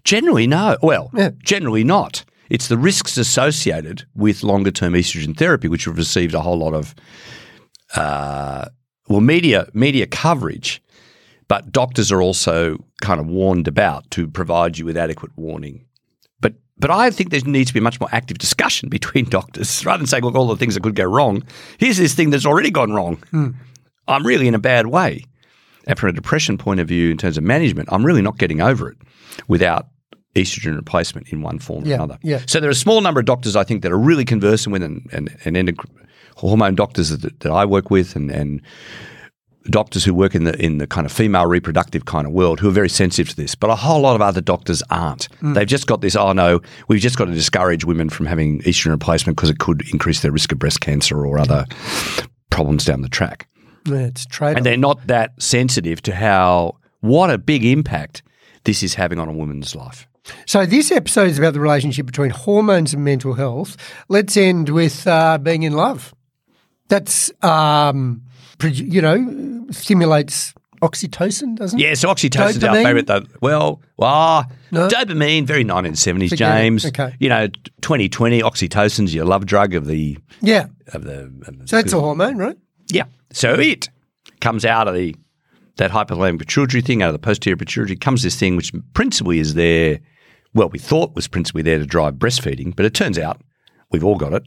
Generally, 0.03 0.47
no. 0.47 0.77
Well, 0.81 1.09
Yeah. 1.15 1.31
generally 1.43 1.83
not. 1.83 2.23
It's 2.49 2.67
the 2.67 2.77
risks 2.77 3.17
associated 3.17 4.03
with 4.15 4.43
longer 4.43 4.69
term 4.69 4.93
estrogen 4.93 5.35
therapy, 5.35 5.67
which 5.67 5.85
have 5.85 5.97
received 5.97 6.33
a 6.35 6.41
whole 6.41 6.57
lot 6.59 6.73
of, 6.73 6.93
uh, 7.95 8.65
well, 9.07 9.21
media 9.21 9.67
media 9.73 10.05
coverage, 10.07 10.81
but 11.47 11.71
doctors 11.71 12.11
are 12.11 12.21
also 12.21 12.77
kind 13.01 13.19
of 13.19 13.27
warned 13.27 13.67
about 13.67 14.09
to 14.11 14.27
provide 14.27 14.77
you 14.77 14.85
with 14.85 14.97
adequate 14.97 15.31
warning. 15.35 15.85
But 16.83 16.91
I 16.91 17.11
think 17.11 17.29
there 17.29 17.39
needs 17.45 17.69
to 17.69 17.73
be 17.73 17.79
a 17.79 17.81
much 17.81 18.01
more 18.01 18.09
active 18.11 18.39
discussion 18.39 18.89
between 18.89 19.23
doctors 19.29 19.85
rather 19.85 19.99
than 19.99 20.07
saying, 20.07 20.25
look, 20.25 20.35
all 20.35 20.47
the 20.47 20.57
things 20.57 20.73
that 20.73 20.83
could 20.83 20.95
go 20.95 21.05
wrong. 21.05 21.41
Here's 21.77 21.95
this 21.95 22.13
thing 22.13 22.29
that's 22.29 22.45
already 22.45 22.71
gone 22.71 22.91
wrong. 22.91 23.23
Hmm. 23.31 23.51
I'm 24.09 24.27
really 24.27 24.49
in 24.49 24.53
a 24.53 24.59
bad 24.59 24.87
way. 24.87 25.23
And 25.87 25.97
from 25.97 26.09
a 26.09 26.11
depression 26.11 26.57
point 26.57 26.81
of 26.81 26.89
view, 26.89 27.09
in 27.09 27.17
terms 27.17 27.37
of 27.37 27.43
management, 27.45 27.87
I'm 27.89 28.05
really 28.05 28.21
not 28.21 28.37
getting 28.37 28.59
over 28.59 28.91
it 28.91 28.97
without 29.47 29.87
estrogen 30.35 30.75
replacement 30.75 31.29
in 31.29 31.41
one 31.41 31.57
form 31.57 31.85
Yeah, 31.85 31.93
or 31.93 31.95
another. 32.03 32.19
yeah. 32.21 32.41
So 32.47 32.59
there 32.59 32.67
are 32.69 32.71
a 32.71 32.75
small 32.75 32.99
number 32.99 33.21
of 33.21 33.27
doctors 33.27 33.55
I 33.55 33.63
think 33.63 33.81
that 33.83 33.91
are 33.93 33.97
really 33.97 34.25
conversant 34.25 34.73
with, 34.73 34.83
and, 34.83 35.07
and, 35.13 35.55
and 35.55 35.79
hormone 36.35 36.75
doctors 36.75 37.11
that, 37.17 37.39
that 37.39 37.49
I 37.49 37.63
work 37.63 37.91
with, 37.91 38.13
and, 38.17 38.29
and 38.29 38.61
doctors 39.65 40.03
who 40.03 40.13
work 40.13 40.35
in 40.35 40.43
the 40.43 40.53
in 40.63 40.77
the 40.77 40.87
kind 40.87 41.05
of 41.05 41.11
female 41.11 41.45
reproductive 41.45 42.05
kind 42.05 42.27
of 42.27 42.33
world 42.33 42.59
who 42.59 42.67
are 42.67 42.71
very 42.71 42.89
sensitive 42.89 43.29
to 43.29 43.35
this. 43.35 43.55
But 43.55 43.69
a 43.69 43.75
whole 43.75 44.01
lot 44.01 44.15
of 44.15 44.21
other 44.21 44.41
doctors 44.41 44.83
aren't. 44.89 45.29
Mm. 45.41 45.55
They've 45.55 45.67
just 45.67 45.87
got 45.87 46.01
this. 46.01 46.15
Oh 46.15 46.33
no, 46.33 46.61
we've 46.87 46.99
just 47.01 47.17
got 47.17 47.25
to 47.25 47.33
discourage 47.33 47.85
women 47.85 48.09
from 48.09 48.25
having 48.25 48.61
estrogen 48.61 48.91
replacement 48.91 49.37
because 49.37 49.49
it 49.49 49.59
could 49.59 49.83
increase 49.91 50.21
their 50.21 50.31
risk 50.31 50.51
of 50.51 50.59
breast 50.59 50.81
cancer 50.81 51.25
or 51.25 51.39
other 51.39 51.65
problems 52.49 52.85
down 52.85 53.01
the 53.01 53.09
track 53.09 53.47
Yeah, 53.85 53.97
it's 54.05 54.25
trade. 54.25 54.57
and 54.57 54.65
they're 54.65 54.77
not 54.77 55.07
that 55.07 55.41
sensitive 55.41 56.01
to 56.03 56.13
how 56.13 56.77
what 56.99 57.29
a 57.29 57.37
big 57.37 57.65
impact 57.65 58.21
this 58.63 58.83
is 58.83 58.93
having 58.93 59.19
on 59.19 59.27
a 59.27 59.33
woman's 59.33 59.75
life. 59.75 60.07
So 60.45 60.65
this 60.65 60.91
episode 60.91 61.29
is 61.29 61.37
about 61.39 61.53
the 61.53 61.59
relationship 61.59 62.05
between 62.05 62.29
hormones 62.29 62.93
and 62.93 63.03
mental 63.03 63.33
health. 63.33 63.75
Let's 64.07 64.37
end 64.37 64.69
with 64.69 65.05
uh, 65.05 65.37
being 65.37 65.63
in 65.63 65.73
love. 65.73 66.13
That's 66.87 67.29
um, 67.43 68.21
you 68.69 69.01
know 69.01 69.65
stimulates 69.71 70.53
oxytocin, 70.81 71.55
doesn't 71.55 71.79
it? 71.79 71.83
Yeah, 71.83 71.93
so 71.93 72.09
oxytocin's 72.09 72.63
our 72.63 72.75
favourite 72.75 73.07
though. 73.07 73.23
Well, 73.41 73.81
ah, 74.01 74.45
No? 74.71 74.87
dopamine, 74.89 75.45
very 75.45 75.63
1970s, 75.63 76.29
Forget 76.29 76.31
it. 76.31 76.37
James. 76.61 76.85
Okay. 76.85 77.15
You 77.19 77.29
know, 77.29 77.47
2020, 77.81 78.41
oxytocin's 78.41 79.13
your 79.15 79.23
love 79.25 79.45
drug 79.45 79.73
of 79.75 79.87
the 79.87 80.17
Yeah. 80.41 80.65
of 80.87 81.03
the. 81.05 81.31
Of 81.47 81.59
the 81.59 81.67
So 81.67 81.77
that's 81.77 81.93
a 81.93 81.99
hormone, 82.01 82.37
right? 82.37 82.57
yeah. 82.91 83.05
So 83.31 83.53
it 83.53 83.89
comes 84.41 84.65
out 84.65 84.87
of 84.87 84.93
the 84.95 85.15
that 85.77 85.89
hypothalamic 85.89 86.37
pituitary 86.39 86.81
thing, 86.81 87.01
out 87.01 87.07
of 87.07 87.13
the 87.13 87.19
posterior 87.19 87.57
pituitary, 87.57 87.95
comes 87.95 88.21
this 88.21 88.35
thing 88.35 88.55
which 88.55 88.71
principally 88.93 89.39
is 89.39 89.55
there. 89.55 89.99
Well, 90.53 90.69
we 90.69 90.77
thought 90.77 91.15
was 91.15 91.27
principally 91.27 91.63
there 91.63 91.79
to 91.79 91.85
drive 91.85 92.15
breastfeeding, 92.15 92.75
but 92.75 92.85
it 92.85 92.93
turns 92.93 93.17
out 93.17 93.41
we've 93.91 94.03
all 94.03 94.17
got 94.17 94.33
it. 94.33 94.43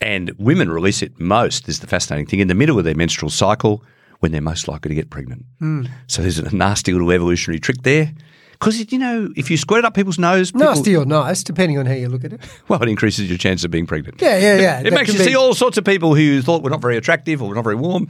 And 0.00 0.32
women 0.38 0.70
release 0.70 1.02
it 1.02 1.18
most, 1.18 1.68
is 1.68 1.80
the 1.80 1.86
fascinating 1.86 2.26
thing, 2.26 2.40
in 2.40 2.48
the 2.48 2.54
middle 2.54 2.78
of 2.78 2.84
their 2.84 2.94
menstrual 2.94 3.30
cycle 3.30 3.82
when 4.20 4.32
they're 4.32 4.40
most 4.40 4.68
likely 4.68 4.88
to 4.90 4.94
get 4.94 5.10
pregnant. 5.10 5.44
Hmm. 5.58 5.86
So 6.06 6.22
there's 6.22 6.38
a 6.38 6.54
nasty 6.54 6.92
little 6.92 7.10
evolutionary 7.12 7.60
trick 7.60 7.82
there. 7.82 8.12
Because, 8.52 8.90
you 8.90 8.98
know, 8.98 9.28
if 9.36 9.50
you 9.50 9.58
squirt 9.58 9.84
up 9.84 9.94
people's 9.94 10.18
nose, 10.18 10.50
people, 10.50 10.66
Nasty 10.68 10.96
or 10.96 11.04
nice, 11.04 11.42
depending 11.44 11.78
on 11.78 11.84
how 11.84 11.92
you 11.92 12.08
look 12.08 12.24
at 12.24 12.32
it. 12.32 12.40
well, 12.68 12.82
it 12.82 12.88
increases 12.88 13.28
your 13.28 13.36
chance 13.36 13.64
of 13.64 13.70
being 13.70 13.86
pregnant. 13.86 14.20
Yeah, 14.20 14.38
yeah, 14.38 14.56
yeah. 14.58 14.80
It 14.80 14.84
That 14.84 14.92
makes 14.94 15.12
you 15.12 15.18
be- 15.18 15.24
see 15.24 15.36
all 15.36 15.54
sorts 15.54 15.76
of 15.76 15.84
people 15.84 16.14
who 16.14 16.22
you 16.22 16.40
thought 16.42 16.62
were 16.62 16.70
not 16.70 16.80
very 16.80 16.96
attractive 16.96 17.42
or 17.42 17.48
were 17.50 17.54
not 17.54 17.64
very 17.64 17.76
warm. 17.76 18.08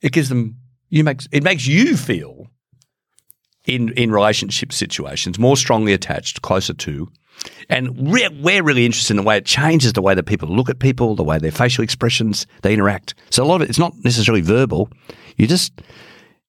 It 0.00 0.12
gives 0.12 0.28
them 0.28 0.56
you 0.88 1.02
makes 1.04 1.26
it 1.32 1.42
makes 1.42 1.66
you 1.66 1.96
feel 1.96 2.48
in 3.66 3.90
in 3.92 4.10
relationship 4.10 4.72
situations 4.72 5.38
more 5.38 5.56
strongly 5.56 5.92
attached, 5.92 6.42
closer 6.42 6.74
to. 6.74 7.10
And 7.68 7.96
we're, 7.96 8.62
really 8.62 8.86
interested 8.86 9.12
in 9.12 9.16
the 9.16 9.22
way 9.22 9.36
it 9.36 9.46
changes 9.46 9.94
the 9.94 10.02
way 10.02 10.14
that 10.14 10.24
people 10.24 10.48
look 10.48 10.68
at 10.68 10.78
people, 10.78 11.16
the 11.16 11.24
way 11.24 11.38
their 11.38 11.50
facial 11.50 11.82
expressions, 11.82 12.46
they 12.62 12.72
interact. 12.72 13.14
So 13.30 13.42
a 13.42 13.46
lot 13.46 13.56
of 13.56 13.62
it, 13.62 13.70
it's 13.70 13.78
not 13.78 13.94
necessarily 14.04 14.42
verbal. 14.42 14.88
You 15.36 15.46
just 15.46 15.80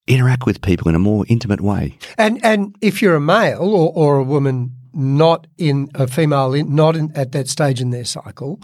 interact 0.05 0.45
with 0.45 0.61
people 0.61 0.89
in 0.89 0.95
a 0.95 0.99
more 0.99 1.25
intimate 1.29 1.61
way. 1.61 1.97
And 2.17 2.43
and 2.43 2.75
if 2.81 3.01
you're 3.01 3.15
a 3.15 3.21
male 3.21 3.73
or, 3.73 3.91
or 3.95 4.17
a 4.17 4.23
woman 4.23 4.75
not 4.93 5.47
in 5.57 5.89
a 5.95 6.05
female 6.05 6.51
not 6.65 6.95
in, 6.95 7.11
at 7.15 7.31
that 7.31 7.47
stage 7.47 7.81
in 7.81 7.89
their 7.89 8.05
cycle, 8.05 8.61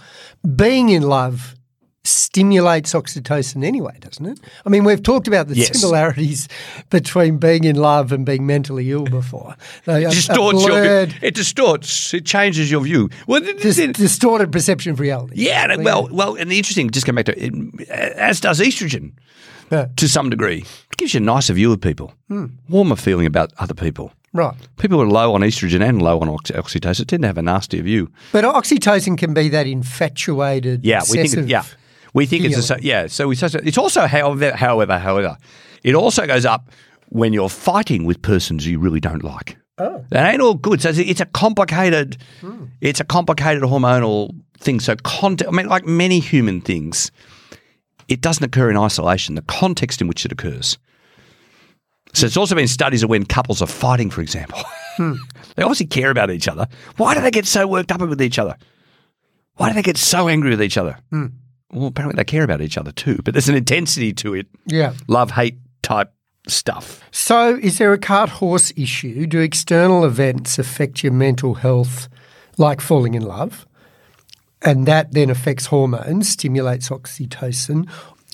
being 0.56 0.90
in 0.90 1.04
love 1.04 1.56
stimulates 2.04 2.94
oxytocin 2.94 3.64
anyway, 3.64 3.96
doesn't 4.00 4.26
it? 4.26 4.40
I 4.66 4.70
mean, 4.70 4.84
we've 4.84 5.04
talked 5.04 5.28
about 5.28 5.48
the 5.48 5.56
Yes. 5.56 5.80
similarities 5.80 6.48
between 6.90 7.38
being 7.38 7.64
in 7.66 7.76
love 7.76 8.12
and 8.12 8.26
being 8.26 8.46
mentally 8.46 8.90
ill 8.92 9.04
before. 9.06 9.56
They 9.86 10.06
are- 10.06 10.10
distorts 10.12 10.64
a 10.64 10.68
your 10.68 11.06
view. 11.06 11.16
It 11.22 11.36
distorts. 11.36 12.14
It 12.14 12.26
changes 12.26 12.72
your 12.72 12.82
view. 12.82 13.10
Well, 13.28 13.44
it- 13.44 13.62
dis- 13.62 13.78
it- 13.78 13.94
distorted 13.94 14.52
perception 14.52 14.92
of 14.94 15.00
reality. 15.00 15.34
yeah. 15.36 15.76
Well, 15.78 16.08
well, 16.12 16.36
and 16.36 16.50
the 16.50 16.58
interesting. 16.58 16.90
Just 16.90 17.06
come 17.06 17.16
back 17.16 17.26
to 17.26 17.38
it, 17.46 17.54
as 17.90 18.40
does 18.40 18.60
estrogen 18.60 19.12
Yeah. 19.72 19.88
to 19.98 20.08
some 20.08 20.30
degree. 20.30 20.60
It 20.92 20.98
gives 20.98 21.14
you 21.14 21.20
a 21.20 21.24
nicer 21.24 21.54
view 21.54 21.72
of 21.74 21.82
people, 21.82 22.14
hmm. 22.28 22.46
warmer 22.70 22.96
feeling 22.96 23.26
about 23.26 23.52
other 23.60 23.74
people. 23.74 24.12
Right. 24.32 24.54
People 24.78 25.00
who 25.00 25.04
are 25.06 25.10
low 25.12 25.34
on 25.34 25.42
estrogen 25.42 25.82
and 25.82 26.02
low 26.02 26.20
on 26.20 26.30
oxy- 26.30 26.54
oxytocin 26.54 27.08
tend 27.08 27.24
to 27.24 27.28
have 27.28 27.38
a 27.40 27.42
nastier 27.42 27.82
view. 27.82 28.10
But 28.32 28.44
oxytocin 28.46 29.18
can 29.18 29.34
be 29.34 29.50
that 29.50 29.66
infatuated, 29.68 30.86
Yeah, 30.86 31.02
we 31.10 31.18
think. 31.18 31.34
It, 31.36 31.48
yeah, 31.50 31.64
we 32.20 32.26
think 32.26 32.44
it's 32.46 32.70
a, 32.70 32.78
yeah. 32.82 33.08
So 33.08 33.28
we 33.28 33.36
it's 33.38 33.78
also 33.78 34.06
however 34.06 34.52
however 34.56 35.00
however 35.00 35.38
it 35.84 35.96
also 35.96 36.28
goes 36.28 36.46
up 36.46 36.70
when 37.08 37.34
you're 37.34 37.50
fighting 37.50 38.06
with 38.06 38.22
persons 38.22 38.68
you 38.68 38.78
really 38.80 39.00
don't 39.00 39.24
like. 39.24 39.58
Oh. 39.78 40.04
That 40.10 40.32
ain't 40.32 40.42
all 40.42 40.56
good. 40.56 40.82
So 40.82 40.90
it's 40.90 41.00
a- 41.00 41.10
it's 41.10 41.22
a 41.22 41.26
complicated, 41.26 42.18
hmm. 42.42 42.66
it's 42.82 43.00
a 43.00 43.06
complicated 43.06 43.64
hormonal 43.64 44.36
thing. 44.60 44.80
So 44.82 44.96
context, 44.98 45.52
I 45.52 45.56
mean, 45.56 45.68
like 45.68 45.86
many 45.86 46.20
human 46.20 46.60
things, 46.60 47.12
it 48.10 48.20
doesn't 48.22 48.44
occur 48.44 48.70
in 48.70 48.78
isolation. 48.78 49.36
The 49.36 49.42
context 49.44 50.02
in 50.02 50.08
which 50.08 50.26
it 50.26 50.32
occurs. 50.34 50.78
So 52.14 52.26
it's 52.26 52.36
also 52.38 52.56
been 52.56 52.68
studies 52.68 53.04
of 53.04 53.10
when 53.10 53.26
couples 53.26 53.62
are 53.62 53.68
fighting, 53.68 54.10
for 54.10 54.22
example. 54.22 54.60
Hmm. 54.98 55.14
they 55.56 55.64
obviously 55.64 55.88
care 55.88 56.10
about 56.10 56.30
each 56.30 56.48
other. 56.48 56.68
Why 56.98 57.14
do 57.16 57.22
they 57.22 57.32
get 57.32 57.46
so 57.46 57.66
worked 57.66 57.92
up 57.92 58.02
with 58.02 58.22
each 58.22 58.40
other? 58.40 58.58
Why 59.56 59.70
do 59.70 59.76
they 59.76 59.82
get 59.82 59.98
so 59.98 60.28
angry 60.28 60.50
with 60.50 60.62
each 60.62 60.78
other? 60.78 60.98
Hmm. 61.12 61.28
Well, 61.72 61.88
apparently 61.88 62.18
they 62.18 62.26
care 62.26 62.44
about 62.44 62.62
each 62.62 62.78
other 62.78 62.92
too, 62.92 63.20
but 63.24 63.34
there's 63.34 63.50
an 63.50 63.56
intensity 63.56 64.14
to 64.14 64.34
it. 64.34 64.48
Yeah. 64.66 64.94
Love 65.08 65.32
hate 65.32 65.60
type 65.84 66.12
stuff. 66.48 67.04
So, 67.12 67.58
is 67.58 67.78
there 67.78 67.94
a 67.94 67.98
cart 67.98 68.30
horse 68.30 68.74
issue? 68.76 69.28
Do 69.28 69.40
external 69.40 70.04
events 70.04 70.58
affect 70.58 71.04
your 71.04 71.14
mental 71.14 71.56
health, 71.56 72.10
like 72.58 72.82
falling 72.82 73.14
in 73.14 73.24
love? 73.24 73.68
And 74.62 74.86
that 74.88 75.14
then 75.14 75.30
affects 75.30 75.68
hormones, 75.68 76.30
stimulates 76.30 76.90
oxytocin? 76.90 77.90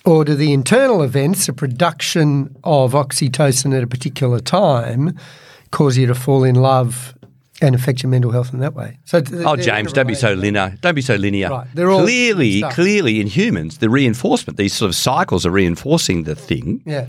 Or 0.06 0.24
do 0.24 0.36
the 0.36 0.54
internal 0.54 1.02
events, 1.02 1.48
the 1.48 1.54
production 1.54 2.56
of 2.64 2.94
oxytocin 2.94 3.76
at 3.76 3.84
a 3.84 3.88
particular 3.88 4.40
time, 4.40 5.18
cause 5.72 5.98
you 5.98 6.08
to 6.08 6.16
fall 6.16 6.44
in 6.44 6.56
love 6.56 7.16
and 7.62 7.74
affect 7.76 8.04
your 8.04 8.10
mental 8.10 8.32
health 8.32 8.54
in 8.54 8.60
that 8.60 8.74
way? 8.74 9.00
So, 9.06 9.22
th- 9.22 9.46
Oh, 9.46 9.56
James, 9.56 9.94
don't 9.94 10.08
be 10.08 10.16
so 10.16 10.34
linear. 10.34 10.76
Don't 10.82 10.96
be 10.96 11.02
so 11.02 11.16
linear. 11.16 11.50
Right, 11.50 11.68
they're 11.74 11.90
all 11.90 12.02
clearly, 12.04 12.60
stuff. 12.60 12.74
clearly 12.74 13.20
in 13.22 13.28
humans, 13.28 13.78
the 13.80 13.90
reinforcement, 13.90 14.58
these 14.58 14.74
sort 14.74 14.90
of 14.90 14.96
cycles 14.96 15.46
are 15.46 15.52
reinforcing 15.52 16.24
the 16.24 16.36
thing, 16.36 16.82
Yeah. 16.86 17.08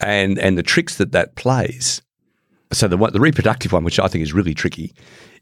and 0.00 0.38
and 0.38 0.56
the 0.56 0.62
tricks 0.62 0.96
that 0.96 1.12
that 1.12 1.34
plays. 1.36 2.02
So 2.72 2.88
the 2.88 2.96
the 2.96 3.20
reproductive 3.20 3.72
one, 3.72 3.84
which 3.84 3.98
I 3.98 4.08
think 4.08 4.22
is 4.22 4.32
really 4.32 4.54
tricky, 4.54 4.94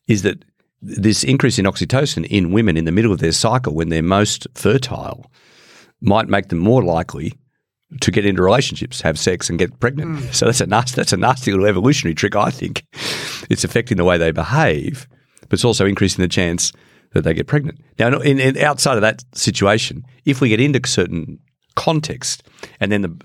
is 0.07 0.23
that 0.23 0.45
this 0.83 1.25
increase 1.25 1.59
in 1.59 1.65
oxytocin 1.65 2.27
in 2.27 2.53
women 2.53 2.77
in 2.77 2.85
the 2.85 2.93
middle 2.93 3.13
of 3.13 3.19
their 3.19 3.33
cycle, 3.33 3.75
when 3.75 3.89
they're 3.89 4.03
most 4.03 4.47
fertile, 4.55 5.31
might 6.01 6.29
make 6.29 6.49
them 6.49 6.59
more 6.59 6.83
likely 6.85 7.33
to 8.01 8.11
get 8.11 8.27
into 8.27 8.43
relationships, 8.43 9.01
have 9.01 9.19
sex, 9.19 9.49
and 9.49 9.59
get 9.59 9.79
pregnant. 9.81 10.19
Hmm. 10.19 10.33
So 10.33 10.45
that's 10.47 10.61
a 10.61 10.67
nasty, 10.67 10.97
that's 10.97 11.13
a 11.13 11.17
nasty 11.17 11.51
little 11.53 11.67
evolutionary 11.67 12.15
trick. 12.15 12.37
I 12.37 12.51
think 12.51 12.85
it's 13.51 13.65
affecting 13.65 13.97
the 13.97 14.05
way 14.05 14.19
they 14.19 14.31
behave, 14.31 15.07
but 15.43 15.55
it's 15.55 15.65
also 15.65 15.87
increasing 15.87 16.23
the 16.23 16.29
chance 16.29 16.73
that 17.13 17.23
they 17.23 17.35
get 17.35 17.47
pregnant. 17.47 17.81
Now, 17.99 18.19
in, 18.21 18.39
in 18.39 18.59
outside 18.59 18.97
of 18.97 19.03
that 19.03 19.23
situation, 19.33 20.05
if 20.25 20.41
we 20.41 20.49
get 20.49 20.61
into 20.61 20.81
certain 20.87 21.39
context, 21.75 22.43
and 22.81 22.91
then 22.93 23.03
the 23.03 23.17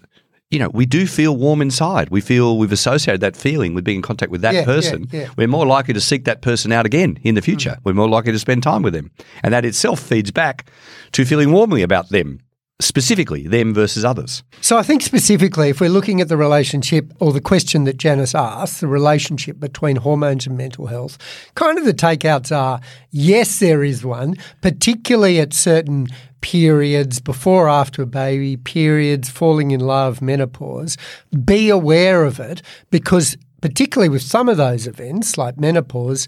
you 0.51 0.59
know, 0.59 0.69
we 0.69 0.85
do 0.85 1.07
feel 1.07 1.37
warm 1.37 1.61
inside. 1.61 2.09
We 2.09 2.19
feel 2.19 2.57
we've 2.57 2.73
associated 2.73 3.21
that 3.21 3.37
feeling 3.37 3.73
with 3.73 3.85
being 3.85 3.99
in 3.99 4.01
contact 4.01 4.33
with 4.33 4.41
that 4.41 4.53
Yeah, 4.53 4.59
yeah, 4.59 4.65
person. 4.65 5.07
yeah. 5.09 5.29
We're 5.37 5.47
more 5.47 5.65
likely 5.65 5.93
to 5.93 6.01
seek 6.01 6.25
that 6.25 6.41
person 6.41 6.73
out 6.73 6.85
again 6.85 7.17
in 7.23 7.35
the 7.35 7.41
future. 7.41 7.69
Mm. 7.71 7.85
We're 7.85 7.93
more 7.93 8.09
likely 8.09 8.33
to 8.33 8.39
spend 8.39 8.61
time 8.61 8.81
with 8.81 8.93
them. 8.93 9.11
And 9.43 9.53
that 9.53 9.63
itself 9.63 10.01
feeds 10.01 10.29
back 10.29 10.69
to 11.13 11.23
feeling 11.23 11.53
warmly 11.53 11.83
about 11.83 12.09
them, 12.09 12.41
specifically 12.81 13.47
them 13.47 13.73
versus 13.73 14.03
others. 14.03 14.43
So 14.61 14.77
I 14.77 14.83
think 14.83 15.01
specifically, 15.01 15.69
if 15.69 15.79
we're 15.79 15.89
looking 15.89 16.21
at 16.21 16.27
the 16.27 16.37
relationship 16.37 17.11
or 17.19 17.31
the 17.31 17.41
question 17.41 17.85
that 17.85 17.97
Janice 17.97 18.35
asked, 18.35 18.81
the 18.81 18.87
relationship 18.87 19.59
between 19.59 19.97
hormones 19.97 20.47
and 20.47 20.57
mental 20.57 20.87
health, 20.87 21.17
kind 21.55 21.77
of 21.77 21.85
the 21.85 21.93
takeouts 21.93 22.55
are 22.55 22.81
yes, 23.11 23.59
there 23.59 23.83
is 23.83 24.03
one, 24.03 24.35
particularly 24.61 25.39
at 25.39 25.53
certain 25.53 26.07
periods 26.41 27.19
before, 27.19 27.69
after 27.69 28.01
a 28.01 28.07
baby, 28.07 28.57
periods, 28.57 29.29
falling 29.29 29.71
in 29.71 29.79
love, 29.79 30.21
menopause. 30.21 30.97
Be 31.45 31.69
aware 31.69 32.25
of 32.25 32.39
it 32.39 32.61
because, 32.89 33.37
particularly 33.61 34.09
with 34.09 34.23
some 34.23 34.49
of 34.49 34.57
those 34.57 34.87
events 34.87 35.37
like 35.37 35.59
menopause, 35.59 36.27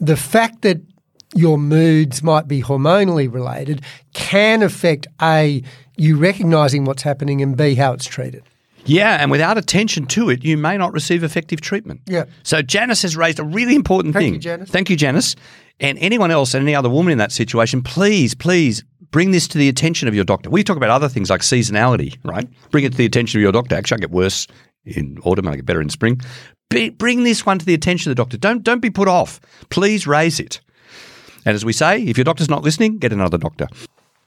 the 0.00 0.16
fact 0.16 0.62
that 0.62 0.80
your 1.34 1.58
moods 1.58 2.22
might 2.22 2.48
be 2.48 2.62
hormonally 2.62 3.32
related 3.32 3.82
can 4.12 4.62
affect 4.62 5.06
A, 5.20 5.62
you 5.96 6.16
recognizing 6.16 6.84
what's 6.84 7.02
happening, 7.02 7.40
and 7.42 7.56
B, 7.56 7.74
how 7.74 7.92
it's 7.92 8.06
treated. 8.06 8.44
Yeah, 8.86 9.16
and 9.20 9.30
without 9.30 9.56
attention 9.56 10.06
to 10.08 10.28
it, 10.30 10.44
you 10.44 10.56
may 10.56 10.76
not 10.76 10.92
receive 10.92 11.24
effective 11.24 11.60
treatment. 11.60 12.02
Yeah. 12.06 12.24
So 12.42 12.60
Janice 12.62 13.02
has 13.02 13.16
raised 13.16 13.38
a 13.38 13.44
really 13.44 13.74
important 13.74 14.14
Thank 14.14 14.24
thing. 14.24 14.34
you, 14.34 14.40
Janice. 14.40 14.70
Thank 14.70 14.90
you, 14.90 14.96
Janice. 14.96 15.36
And 15.80 15.98
anyone 15.98 16.30
else 16.30 16.54
and 16.54 16.62
any 16.62 16.74
other 16.74 16.90
woman 16.90 17.12
in 17.12 17.18
that 17.18 17.32
situation, 17.32 17.82
please, 17.82 18.34
please 18.34 18.84
bring 19.10 19.30
this 19.30 19.48
to 19.48 19.58
the 19.58 19.68
attention 19.68 20.06
of 20.06 20.14
your 20.14 20.24
doctor. 20.24 20.50
We 20.50 20.62
talk 20.62 20.76
about 20.76 20.90
other 20.90 21.08
things 21.08 21.30
like 21.30 21.40
seasonality, 21.40 22.18
right? 22.24 22.48
Bring 22.70 22.84
it 22.84 22.92
to 22.92 22.98
the 22.98 23.06
attention 23.06 23.38
of 23.38 23.42
your 23.42 23.52
doctor. 23.52 23.74
Actually, 23.74 23.96
I 23.96 24.00
get 24.00 24.10
worse 24.10 24.46
in 24.84 25.18
autumn 25.24 25.46
and 25.46 25.54
I 25.54 25.56
get 25.56 25.66
better 25.66 25.80
in 25.80 25.88
spring. 25.88 26.20
Be, 26.70 26.90
bring 26.90 27.24
this 27.24 27.46
one 27.46 27.58
to 27.58 27.64
the 27.64 27.74
attention 27.74 28.10
of 28.10 28.16
the 28.16 28.22
doctor. 28.22 28.36
Don't 28.36 28.62
don't 28.62 28.80
be 28.80 28.90
put 28.90 29.08
off. 29.08 29.40
Please 29.70 30.06
raise 30.06 30.40
it. 30.40 30.60
And 31.44 31.54
as 31.54 31.64
we 31.64 31.72
say, 31.72 32.02
if 32.02 32.16
your 32.16 32.24
doctor's 32.24 32.48
not 32.48 32.62
listening, 32.62 32.98
get 32.98 33.12
another 33.12 33.38
doctor. 33.38 33.68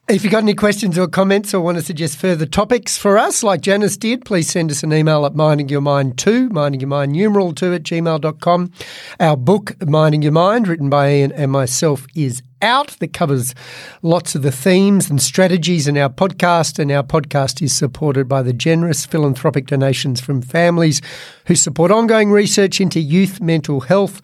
If 0.10 0.23
you've 0.23 0.32
got 0.32 0.43
any 0.43 0.53
questions 0.53 0.97
or 0.97 1.10
comments 1.10 1.53
or 1.53 1.60
want 1.60 1.77
to 1.77 1.84
suggest 1.84 2.17
further 2.17 2.45
topics 2.45 2.97
for 2.97 3.17
us, 3.17 3.43
like 3.43 3.60
Janice 3.60 3.97
did, 3.97 4.23
please 4.23 4.49
send 4.49 4.71
us 4.71 4.82
an 4.82 4.93
email 4.93 5.25
at 5.25 5.34
mindingyourmind2, 5.34 6.47
mindingyourmind 6.47 7.10
numeral 7.10 7.53
2 7.53 7.73
at 7.73 7.84
gmail.com. 7.84 8.71
Our 9.19 9.36
book, 9.36 9.75
Minding 9.86 10.21
Your 10.21 10.32
Mind, 10.32 10.69
written 10.69 10.89
by 10.89 11.12
Ian 11.12 11.34
and 11.34 11.51
myself, 11.51 12.08
is 12.15 12.41
out 12.62 12.89
that 13.00 13.13
covers 13.13 13.54
lots 14.02 14.36
of 14.36 14.41
the 14.41 14.52
themes 14.52 15.10
and 15.10 15.22
strategies 15.22 15.88
in 15.88 15.98
our 15.98 16.10
podcast. 16.10 16.80
And 16.80 16.91
our 16.91 17.04
podcast 17.04 17.62
is 17.62 17.74
supported 17.74 18.28
by 18.28 18.41
the 18.41 18.54
generous 18.54 19.06
philanthropic 19.06 19.67
donations 19.67 20.22
from 20.22 20.41
families 20.41 21.02
who 21.46 21.56
support 21.56 21.91
ongoing 21.91 22.32
research 22.32 22.82
into 22.82 23.00
youth 23.00 23.39
mental 23.41 23.82
health. 23.82 24.22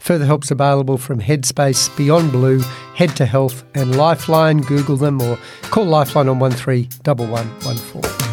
Further 0.00 0.26
help's 0.26 0.50
available 0.50 0.98
from 0.98 1.20
Headspace, 1.20 1.94
Beyond 1.96 2.32
Blue, 2.32 2.60
Head 2.94 3.16
to 3.16 3.26
Health, 3.26 3.64
and 3.74 3.96
Lifeline. 3.96 4.58
Google 4.62 4.96
them 4.96 5.20
or 5.20 5.38
call 5.62 5.84
Lifeline 5.84 6.28
on 6.28 6.38
131114. 6.38 8.25